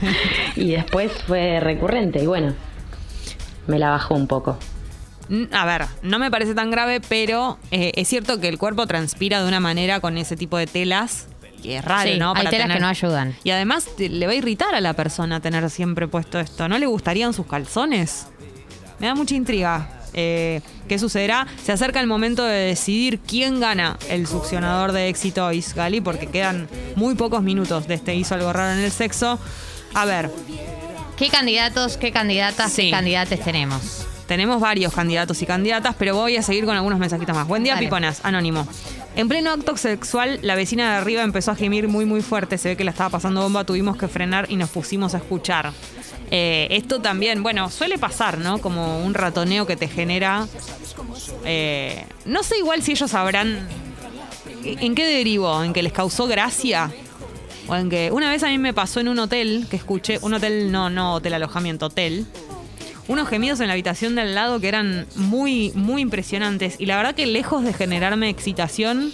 y 0.56 0.70
después 0.72 1.12
fue 1.26 1.60
recurrente 1.60 2.22
y 2.22 2.26
bueno, 2.26 2.54
me 3.66 3.78
la 3.78 3.90
bajó 3.90 4.14
un 4.14 4.26
poco. 4.26 4.58
Mm, 5.28 5.44
A 5.52 5.66
ver, 5.66 5.84
no 6.02 6.18
me 6.18 6.30
parece 6.30 6.54
tan 6.54 6.70
grave, 6.70 7.00
pero 7.06 7.58
eh, 7.70 7.92
es 7.96 8.08
cierto 8.08 8.40
que 8.40 8.48
el 8.48 8.56
cuerpo 8.58 8.86
transpira 8.86 9.42
de 9.42 9.48
una 9.48 9.60
manera 9.60 10.00
con 10.00 10.16
ese 10.16 10.36
tipo 10.36 10.56
de 10.56 10.66
telas 10.66 11.28
que 11.62 11.76
es 11.78 11.84
raro, 11.84 12.08
Sí, 12.10 12.18
¿no? 12.18 12.32
hay 12.36 12.46
telas 12.46 12.70
que 12.72 12.80
no 12.80 12.86
ayudan. 12.86 13.34
Y 13.44 13.50
además 13.50 13.88
te- 13.96 14.08
le 14.08 14.26
va 14.26 14.32
a 14.32 14.36
irritar 14.36 14.74
a 14.76 14.80
la 14.80 14.94
persona 14.94 15.40
tener 15.40 15.68
siempre 15.70 16.06
puesto 16.08 16.38
esto. 16.38 16.68
¿No 16.68 16.78
le 16.78 16.86
gustarían 16.86 17.32
sus 17.34 17.46
calzones? 17.46 18.28
Me 19.00 19.08
da 19.08 19.14
mucha 19.16 19.34
intriga. 19.34 19.97
Eh, 20.20 20.62
¿Qué 20.88 20.98
sucederá? 20.98 21.46
Se 21.64 21.70
acerca 21.70 22.00
el 22.00 22.08
momento 22.08 22.42
de 22.42 22.56
decidir 22.58 23.20
quién 23.20 23.60
gana 23.60 23.96
el 24.08 24.26
succionador 24.26 24.90
de 24.90 25.08
éxito 25.08 25.48
Gali, 25.76 26.00
porque 26.00 26.26
quedan 26.26 26.68
muy 26.96 27.14
pocos 27.14 27.40
minutos 27.40 27.86
de 27.86 27.94
este 27.94 28.16
hizo 28.16 28.34
algo 28.34 28.52
raro 28.52 28.72
en 28.76 28.84
el 28.84 28.90
sexo. 28.90 29.38
A 29.94 30.04
ver, 30.06 30.28
¿Qué 31.16 31.28
candidatos, 31.28 31.96
qué 31.96 32.10
candidatas, 32.10 32.72
Sí. 32.72 32.82
qué 32.86 32.90
candidates 32.90 33.40
tenemos? 33.44 34.06
Tenemos 34.26 34.60
varios 34.60 34.92
candidatos 34.92 35.40
y 35.40 35.46
candidatas, 35.46 35.94
pero 35.98 36.14
voy 36.16 36.36
a 36.36 36.42
seguir 36.42 36.64
con 36.64 36.76
algunos 36.76 36.98
mensajitos 36.98 37.34
más. 37.34 37.46
Buen 37.46 37.62
día, 37.64 37.74
Dale. 37.74 37.86
Piponas. 37.86 38.20
Anónimo. 38.24 38.66
En 39.18 39.28
pleno 39.28 39.50
acto 39.50 39.76
sexual, 39.76 40.38
la 40.42 40.54
vecina 40.54 40.92
de 40.92 40.96
arriba 40.98 41.24
empezó 41.24 41.50
a 41.50 41.56
gemir 41.56 41.88
muy, 41.88 42.04
muy 42.04 42.22
fuerte. 42.22 42.56
Se 42.56 42.68
ve 42.68 42.76
que 42.76 42.84
la 42.84 42.92
estaba 42.92 43.10
pasando 43.10 43.42
bomba. 43.42 43.64
Tuvimos 43.64 43.96
que 43.96 44.06
frenar 44.06 44.46
y 44.48 44.54
nos 44.54 44.70
pusimos 44.70 45.12
a 45.12 45.18
escuchar. 45.18 45.72
Eh, 46.30 46.68
esto 46.70 47.00
también, 47.00 47.42
bueno, 47.42 47.68
suele 47.68 47.98
pasar, 47.98 48.38
¿no? 48.38 48.58
Como 48.58 49.04
un 49.04 49.14
ratoneo 49.14 49.66
que 49.66 49.74
te 49.74 49.88
genera. 49.88 50.46
eh, 51.44 52.04
no 52.26 52.44
sé 52.44 52.58
igual 52.58 52.80
si 52.80 52.92
ellos 52.92 53.10
sabrán. 53.10 53.66
¿En 54.62 54.94
qué 54.94 55.04
derivó? 55.04 55.64
¿En 55.64 55.72
que 55.72 55.82
les 55.82 55.92
causó 55.92 56.28
gracia? 56.28 56.92
O 57.66 57.74
en 57.74 57.90
que. 57.90 58.12
Una 58.12 58.30
vez 58.30 58.44
a 58.44 58.50
mí 58.50 58.58
me 58.58 58.72
pasó 58.72 59.00
en 59.00 59.08
un 59.08 59.18
hotel 59.18 59.66
que 59.68 59.74
escuché. 59.74 60.20
Un 60.22 60.34
hotel, 60.34 60.70
no, 60.70 60.90
no 60.90 61.14
hotel 61.14 61.34
alojamiento, 61.34 61.86
hotel 61.86 62.24
unos 63.08 63.28
gemidos 63.28 63.58
en 63.60 63.66
la 63.66 63.72
habitación 63.72 64.14
de 64.14 64.22
al 64.22 64.34
lado 64.34 64.60
que 64.60 64.68
eran 64.68 65.06
muy, 65.16 65.72
muy 65.74 66.02
impresionantes. 66.02 66.76
Y 66.78 66.86
la 66.86 66.96
verdad 66.96 67.14
que 67.14 67.26
lejos 67.26 67.64
de 67.64 67.72
generarme 67.72 68.28
excitación, 68.28 69.12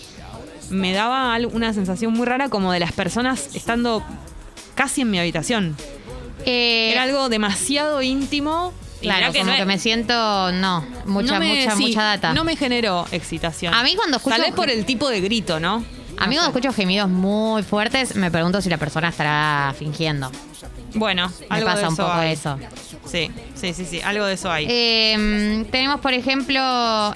me 0.70 0.92
daba 0.92 1.36
una 1.52 1.72
sensación 1.72 2.12
muy 2.12 2.26
rara 2.26 2.48
como 2.48 2.72
de 2.72 2.80
las 2.80 2.92
personas 2.92 3.54
estando 3.54 4.02
casi 4.74 5.02
en 5.02 5.10
mi 5.10 5.18
habitación. 5.18 5.76
Eh, 6.46 6.90
Era 6.92 7.04
algo 7.04 7.28
demasiado 7.28 8.02
íntimo. 8.02 8.72
y 9.00 9.06
claro, 9.06 9.28
mirá 9.28 9.38
como 9.40 9.50
no 9.52 9.56
que 9.58 9.64
me 9.66 9.78
siento, 9.78 10.52
no, 10.52 10.84
mucha, 11.04 11.34
no 11.34 11.40
me- 11.40 11.60
mucha, 11.64 11.76
sí, 11.76 11.86
mucha 11.88 12.02
data. 12.02 12.32
No 12.34 12.44
me 12.44 12.56
generó 12.56 13.06
excitación. 13.12 13.74
A 13.74 13.82
mí 13.82 13.94
cuando 13.96 14.16
escucho- 14.16 14.34
Tal 14.36 14.44
vez 14.46 14.54
por 14.54 14.70
el 14.70 14.84
tipo 14.86 15.08
de 15.10 15.20
grito, 15.20 15.60
¿no? 15.60 15.84
A 16.18 16.26
mí 16.26 16.34
No 16.36 16.42
cuando 16.42 16.52
sé. 16.52 16.58
escucho 16.58 16.72
gemidos 16.72 17.08
muy 17.08 17.62
fuertes, 17.62 18.14
me 18.16 18.30
pregunto 18.30 18.60
si 18.60 18.68
la 18.70 18.78
persona 18.78 19.08
estará 19.08 19.74
fingiendo. 19.78 20.30
Bueno, 20.94 21.28
Me 21.40 21.46
algo 21.56 21.68
de 21.68 21.74
pasa 21.74 21.88
un 21.88 21.94
eso 21.94 22.02
poco 22.06 22.14
hay. 22.18 22.32
eso. 22.32 22.58
Sí, 23.04 23.30
sí, 23.54 23.74
sí, 23.74 23.84
sí, 23.84 24.00
algo 24.00 24.24
de 24.26 24.34
eso 24.34 24.50
hay. 24.50 24.66
Eh, 24.68 25.66
tenemos, 25.70 26.00
por 26.00 26.12
ejemplo, 26.14 26.60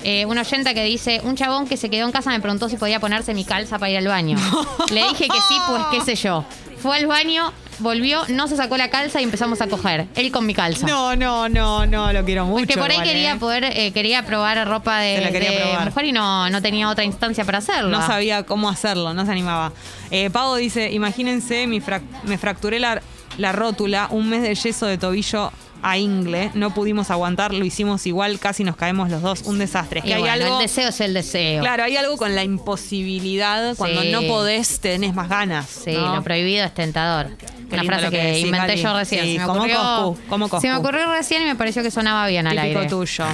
eh, 0.03 0.27
una 0.27 0.41
oyenta 0.41 0.75
que 0.75 0.83
dice: 0.85 1.21
Un 1.25 1.37
chabón 1.37 1.67
que 1.69 1.77
se 1.77 1.89
quedó 1.89 2.05
en 2.07 2.13
casa 2.13 2.31
me 2.31 2.41
preguntó 2.41 2.69
si 2.69 2.77
podía 2.77 2.99
ponerse 3.01 3.35
mi 3.35 3.45
calza 3.45 3.79
para 3.79 3.91
ir 3.93 3.99
al 3.99 4.09
baño. 4.09 4.37
Le 4.91 5.03
dije 5.09 5.29
que 5.29 5.41
sí, 5.49 5.55
pues 5.69 5.83
qué 5.93 6.01
sé 6.01 6.17
yo. 6.17 6.45
Fue 6.83 6.97
al 6.97 7.07
baño, 7.07 7.53
volvió, 7.81 8.23
no 8.29 8.49
se 8.49 8.57
sacó 8.57 8.77
la 8.77 8.91
calza 8.91 9.21
y 9.21 9.25
empezamos 9.25 9.61
a 9.61 9.67
coger. 9.69 10.07
Él 10.15 10.31
con 10.33 10.47
mi 10.47 10.55
calza. 10.55 10.87
no, 10.87 11.15
no, 11.17 11.49
no, 11.49 11.87
no, 11.87 12.13
lo 12.13 12.25
quiero 12.25 12.45
mucho. 12.47 12.61
Porque 12.67 12.75
por 12.79 12.91
ahí 12.91 12.97
igual, 12.97 13.07
quería 13.09 13.33
¿eh? 13.33 13.37
poder, 13.37 13.65
eh, 13.65 13.93
quería 13.93 14.25
probar 14.25 14.67
ropa 14.69 14.99
de, 15.01 15.21
de 15.21 15.61
probar. 15.63 15.85
mujer 15.87 16.05
y 16.07 16.13
no, 16.13 16.49
no 16.51 16.63
tenía 16.63 16.89
otra 16.89 17.05
instancia 17.05 17.45
para 17.45 17.59
hacerlo. 17.59 17.91
No 17.91 18.07
sabía 18.07 18.43
cómo 18.45 18.69
hacerlo, 18.69 19.15
no 19.15 19.25
se 19.25 19.33
animaba. 19.33 19.73
Eh, 20.11 20.31
Pavo 20.31 20.57
dice, 20.57 20.91
imagínense, 20.93 21.67
mi 21.67 21.81
frac- 21.81 22.03
me 22.25 22.39
fracturé 22.39 22.79
la, 22.79 23.01
la 23.37 23.53
rótula, 23.53 24.09
un 24.11 24.29
mes 24.29 24.43
de 24.43 24.55
yeso 24.55 24.87
de 24.87 24.99
tobillo 24.99 25.53
a 25.81 25.97
ingle, 25.97 26.51
no 26.55 26.75
pudimos 26.75 27.09
aguantar, 27.13 27.55
lo 27.55 27.65
hicimos 27.65 28.05
igual, 28.09 28.41
casi 28.41 28.65
nos 28.65 28.75
caemos 28.75 29.11
los 29.11 29.23
dos, 29.23 29.43
un 29.43 29.61
desastre. 29.61 30.03
Que 30.03 30.15
hay 30.15 30.21
bueno, 30.23 30.35
algo, 30.35 30.57
el 30.59 30.63
deseo 30.67 30.89
es 30.89 31.01
el 31.01 31.15
deseo. 31.15 31.61
claro, 31.63 31.85
hay 31.85 31.97
algo 31.97 32.17
con 32.17 32.35
la 32.35 32.43
imposibilidad, 32.43 33.77
cuando 33.77 34.03
Sí. 34.03 34.11
no 34.11 34.23
podés, 34.23 34.81
tenés 34.81 35.15
más 35.15 35.29
ganas. 35.29 35.67
Sí, 35.69 35.93
¿no? 35.93 36.17
lo 36.17 36.23
prohibido 36.25 36.65
es 36.65 36.75
tentador. 36.75 37.29
Qué 37.69 37.75
Una 37.75 37.85
frase 37.85 38.11
que, 38.11 38.41
inventé 38.41 38.77
yo 38.77 38.97
recién. 38.97 39.25
Sí, 39.25 39.33
se, 39.35 39.39
me 39.41 39.45
como 39.47 39.59
ocurrió, 39.61 39.77
Coscu, 39.79 40.29
como 40.29 40.49
Coscu. 40.49 40.61
se 40.63 40.69
me 40.73 40.77
ocurrió 40.77 41.13
recién 41.13 41.43
y 41.43 41.45
me 41.45 41.55
pareció 41.55 41.83
que 41.83 41.91
sonaba 41.91 42.27
bien 42.27 42.47
al 42.47 42.57
Típico 42.57 42.79
aire. 42.79 42.89
tuyo. 42.91 43.25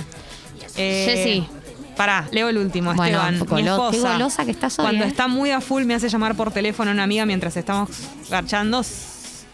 Eh, 0.77 1.05
Jessy. 1.09 1.47
Pará, 1.97 2.27
leo 2.33 2.49
el 2.49 2.59
último, 2.59 2.92
Bueno, 2.94 3.25
Esteban. 3.25 3.62
mi 3.62 3.68
esposa, 3.68 4.12
golosa 4.14 4.44
que 4.44 4.51
estás 4.51 4.77
hoy, 4.81 4.85
Cuando 4.87 5.05
¿eh? 5.05 5.09
está 5.09 5.29
muy 5.29 5.53
a 5.53 5.61
full 5.61 5.85
me 5.85 5.94
hace 5.94 6.09
llamar 6.09 6.35
por 6.35 6.51
teléfono 6.51 6.90
una 6.90 7.05
amiga 7.05 7.25
mientras 7.25 7.57
estamos 7.57 7.88
garchando. 8.29 8.83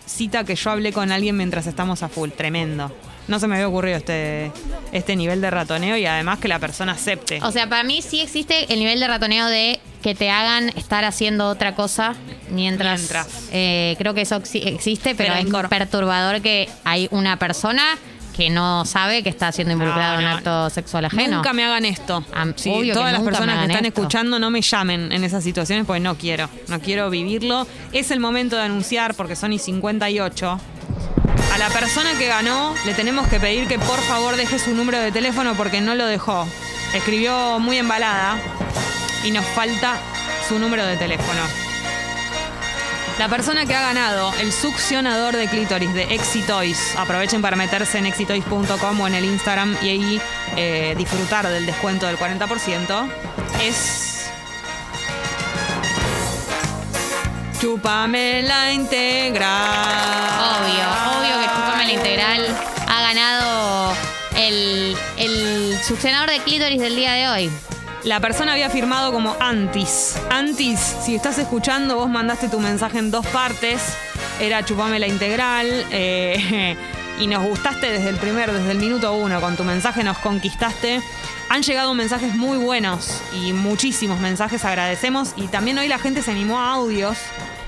Cita 0.07 0.45
que 0.45 0.57
yo 0.57 0.71
hablé 0.71 0.93
con 0.93 1.13
alguien 1.13 1.37
mientras 1.37 1.67
estamos 1.67 2.03
a 2.03 2.09
full. 2.09 2.31
Tremendo. 2.31 2.91
No 3.29 3.39
se 3.39 3.47
me 3.47 3.55
había 3.57 3.69
ocurrido 3.69 3.97
este, 3.97 4.51
este 4.93 5.15
nivel 5.17 5.41
de 5.41 5.51
ratoneo 5.51 5.97
y 5.97 6.05
además 6.07 6.39
que 6.39 6.49
la 6.49 6.59
persona 6.59 6.93
acepte. 6.93 7.39
O 7.43 7.53
sea, 7.53 7.69
para 7.69 7.85
mí 7.85 8.03
sí 8.03 8.21
existe 8.21 8.73
el 8.73 8.79
nivel 8.81 8.99
de 8.99 9.07
ratoneo 9.07 9.47
de 9.47 9.79
que 10.03 10.15
te 10.15 10.31
hagan 10.31 10.71
estar 10.71 11.05
haciendo 11.05 11.47
otra 11.49 11.75
cosa 11.75 12.15
mientras. 12.51 12.99
Mientras. 13.01 13.29
Eh, 13.53 13.95
creo 13.99 14.15
que 14.15 14.23
eso 14.23 14.37
exi- 14.41 14.67
existe, 14.67 15.15
pero, 15.15 15.35
Pero 15.39 15.61
es 15.61 15.69
perturbador 15.69 16.41
que 16.41 16.69
hay 16.85 17.07
una 17.11 17.39
persona 17.39 17.83
que 18.37 18.49
no 18.49 18.87
sabe 18.87 19.23
que 19.23 19.29
está 19.29 19.53
siendo 19.53 19.73
involucrada 19.75 20.15
No, 20.15 20.21
en 20.21 20.25
un 20.25 20.31
no. 20.31 20.37
acto 20.39 20.71
sexual 20.71 21.05
ajeno. 21.05 21.37
Nunca 21.37 21.53
me 21.53 21.63
hagan 21.65 21.85
esto. 21.85 22.25
Sí, 22.57 22.73
que 22.85 22.93
todas 22.95 23.13
las 23.13 23.21
personas 23.23 23.59
que 23.59 23.73
están 23.73 23.85
esto. 23.85 24.01
escuchando 24.01 24.39
no 24.39 24.51
me 24.51 24.63
llamen 24.63 25.13
en 25.13 25.25
esas 25.25 25.45
situaciones 25.45 25.85
porque 25.85 26.01
no 26.01 26.17
quiero. 26.17 26.49
No 26.69 26.81
quiero 26.81 27.11
vivirlo. 27.11 27.67
Es 27.93 28.11
el 28.11 28.19
momento 28.21 28.57
de 28.57 28.63
anunciar, 28.63 29.15
porque 29.15 29.37
son 29.37 29.53
y 29.53 29.59
58. 29.59 30.59
La 31.61 31.69
persona 31.69 32.17
que 32.17 32.27
ganó 32.27 32.75
le 32.87 32.95
tenemos 32.95 33.29
que 33.29 33.39
pedir 33.39 33.69
que 33.69 33.79
por 33.79 34.01
favor 34.01 34.35
deje 34.37 34.59
su 34.59 34.75
número 34.75 34.99
de 34.99 35.13
teléfono 35.13 35.55
porque 35.55 35.83
no 35.83 35.95
lo 35.95 36.07
dejó. 36.07 36.49
Escribió 36.95 37.59
muy 37.59 37.77
embalada 37.77 38.39
y 39.25 39.31
nos 39.31 39.45
falta 39.45 39.99
su 40.49 40.59
número 40.59 40.87
de 40.87 40.97
teléfono. 40.97 41.43
La 43.19 43.29
persona 43.29 43.67
que 43.67 43.75
ha 43.75 43.83
ganado 43.83 44.33
el 44.41 44.55
succionador 44.55 45.37
de 45.37 45.49
clítoris 45.49 45.93
de 45.93 46.15
Exitoys, 46.15 46.97
aprovechen 46.97 47.43
para 47.43 47.57
meterse 47.57 47.99
en 47.99 48.07
exitoys.com 48.07 48.99
o 48.99 49.07
en 49.07 49.15
el 49.15 49.27
Instagram 49.27 49.77
y 49.83 49.89
ahí 49.91 50.21
eh, 50.57 50.95
disfrutar 50.97 51.47
del 51.47 51.67
descuento 51.67 52.07
del 52.07 52.17
40%, 52.17 53.07
es... 53.63 54.10
Chúpame 57.61 58.43
la 58.43 58.73
integral. 58.73 59.51
Obvio, 60.41 61.19
obvio 61.19 61.41
que 61.41 61.45
Chupame 61.45 61.87
la 61.87 61.93
Integral 61.93 62.47
ha 62.89 63.03
ganado 63.03 63.93
el, 64.35 64.97
el 65.19 65.77
succionador 65.87 66.31
de 66.31 66.39
clítoris 66.39 66.81
del 66.81 66.97
día 66.97 67.13
de 67.13 67.29
hoy. 67.29 67.51
La 68.05 68.19
persona 68.19 68.53
había 68.53 68.71
firmado 68.71 69.13
como 69.13 69.37
Antis. 69.41 70.17
Antis, 70.31 70.81
si 71.05 71.15
estás 71.15 71.37
escuchando, 71.37 71.97
vos 71.97 72.09
mandaste 72.09 72.49
tu 72.49 72.61
mensaje 72.61 72.99
en 72.99 73.11
dos 73.11 73.27
partes. 73.27 73.83
Era 74.41 74.65
chupame 74.65 74.99
la 74.99 75.07
integral. 75.07 75.67
eh, 75.91 76.77
y 77.21 77.27
nos 77.27 77.45
gustaste 77.45 77.93
desde 77.93 78.09
el 78.09 78.17
primer, 78.17 78.51
desde 78.51 78.71
el 78.73 78.79
minuto 78.79 79.13
uno. 79.13 79.39
Con 79.43 79.57
tu 79.57 79.65
mensaje 79.65 80.03
nos 80.03 80.17
conquistaste. 80.19 81.03
Han 81.53 81.63
llegado 81.63 81.95
mensajes 81.95 82.37
muy 82.37 82.59
buenos 82.59 83.21
y 83.35 83.53
muchísimos 83.53 84.21
mensajes. 84.21 84.65
Agradecemos. 84.65 85.33
Y 85.37 85.49
también 85.49 85.77
hoy 85.79 85.89
la 85.89 85.99
gente 85.99 86.23
se 86.23 86.31
animó 86.31 86.61
a 86.61 86.71
audios 86.75 87.19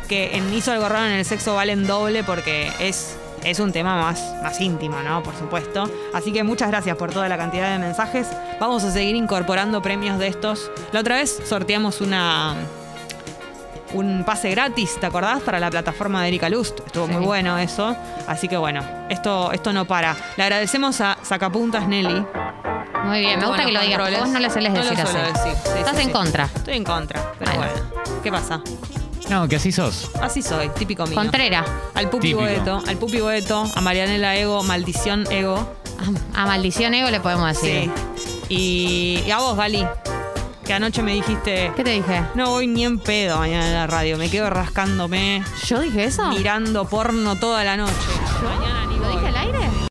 que 0.09 0.37
en 0.37 0.55
Hizo 0.55 0.71
algo 0.71 0.89
raro 0.89 1.07
en 1.07 1.13
el 1.13 1.25
sexo 1.25 1.57
valen 1.57 1.85
doble 1.87 2.23
porque 2.23 2.71
es 2.79 3.17
es 3.43 3.59
un 3.59 3.73
tema 3.73 4.01
más, 4.01 4.23
más 4.41 4.61
íntimo, 4.61 5.03
¿no? 5.03 5.21
Por 5.25 5.35
supuesto. 5.37 5.91
Así 6.15 6.33
que 6.33 6.45
muchas 6.45 6.69
gracias 6.69 6.97
por 6.97 7.11
toda 7.11 7.29
la 7.29 7.37
cantidad 7.37 7.73
de 7.73 7.81
mensajes. 7.81 8.29
Vamos 8.61 8.85
a 8.85 8.93
seguir 8.93 9.17
incorporando 9.17 9.83
premios 9.83 10.17
de 10.21 10.29
estos. 10.29 10.71
La 10.93 11.01
otra 11.01 11.17
vez 11.17 11.43
sorteamos 11.45 12.01
una 12.01 12.55
un 13.95 14.23
pase 14.25 14.53
gratis, 14.53 14.97
¿te 15.01 15.07
acordás? 15.07 15.43
Para 15.43 15.59
la 15.59 15.71
plataforma 15.71 16.23
de 16.23 16.29
Erika 16.29 16.49
Lust. 16.49 16.79
Estuvo 16.87 17.09
Sí. 17.09 17.13
muy 17.15 17.25
bueno 17.25 17.59
eso. 17.59 17.97
Así 18.29 18.47
que 18.47 18.57
bueno, 18.57 18.81
esto, 19.11 19.51
esto 19.51 19.73
no 19.73 19.87
para. 19.87 20.17
Le 20.37 20.45
agradecemos 20.45 21.01
a 21.01 21.19
Sacapuntas 21.23 21.89
Nelly. 21.89 22.25
Muy 23.05 23.21
bien, 23.21 23.39
me 23.41 23.47
gusta 23.47 23.65
que 23.65 23.73
lo 23.73 23.81
digas, 23.81 23.99
porque 24.01 24.17
vos 24.19 24.29
no 24.29 24.39
lo 24.41 24.51
sueles 24.51 24.73
No 24.73 24.79
lo 24.83 24.91
decir 24.91 25.07
suelo 25.07 25.29
así. 25.35 25.49
decir, 25.49 25.63
sí, 25.65 25.79
Estás 25.79 25.97
sí, 25.97 26.03
en 26.03 26.07
sí. 26.09 26.13
contra. 26.13 26.45
Estoy 26.45 26.75
en 26.77 26.85
contra, 26.85 27.33
pero 27.39 27.53
Bueno. 27.53 27.73
bueno. 27.73 28.21
¿Qué 28.23 28.31
pasa? 28.31 28.61
No, 29.31 29.49
que 29.49 29.57
así 29.57 29.73
sos. 29.73 30.11
Así 30.21 30.43
soy, 30.43 30.69
típico 30.71 31.05
mío. 31.07 31.15
Contrera. 31.15 31.65
Al 31.95 32.09
Pupi 32.11 32.29
Típico. 32.29 32.41
Boeto, 32.41 32.83
al 32.87 32.97
Pupi 32.97 33.21
Boeto, 33.21 33.65
a 33.75 33.81
Marianela 33.81 34.37
Ego, 34.37 34.63
Maldición 34.63 35.27
Ego. 35.31 35.57
A, 36.35 36.43
a 36.43 36.47
maldición 36.47 36.95
ego 36.95 37.11
le 37.11 37.21
podemos 37.21 37.47
decir. 37.49 37.91
Sí. 38.17 38.45
Y, 38.49 39.23
y 39.27 39.31
a 39.31 39.39
vos, 39.39 39.57
Gali, 39.57 39.87
que 40.67 40.73
anoche 40.75 41.03
me 41.03 41.15
dijiste, 41.15 41.73
¿Qué 41.77 41.85
te 41.85 41.91
dije? 41.91 42.25
no 42.35 42.51
voy 42.51 42.67
ni 42.67 42.85
en 42.85 42.99
pedo 42.99 43.39
mañana 43.39 43.67
en 43.69 43.75
la 43.75 43.87
radio, 43.87 44.19
me 44.19 44.29
quedo 44.29 44.51
rascándome, 44.51 45.45
¿Yo 45.67 45.79
dije 45.81 46.05
eso? 46.05 46.27
mirando 46.31 46.85
porno 46.87 47.37
toda 47.37 47.63
la 47.65 47.77
noche. 47.77 47.93
Mañana 48.43 48.87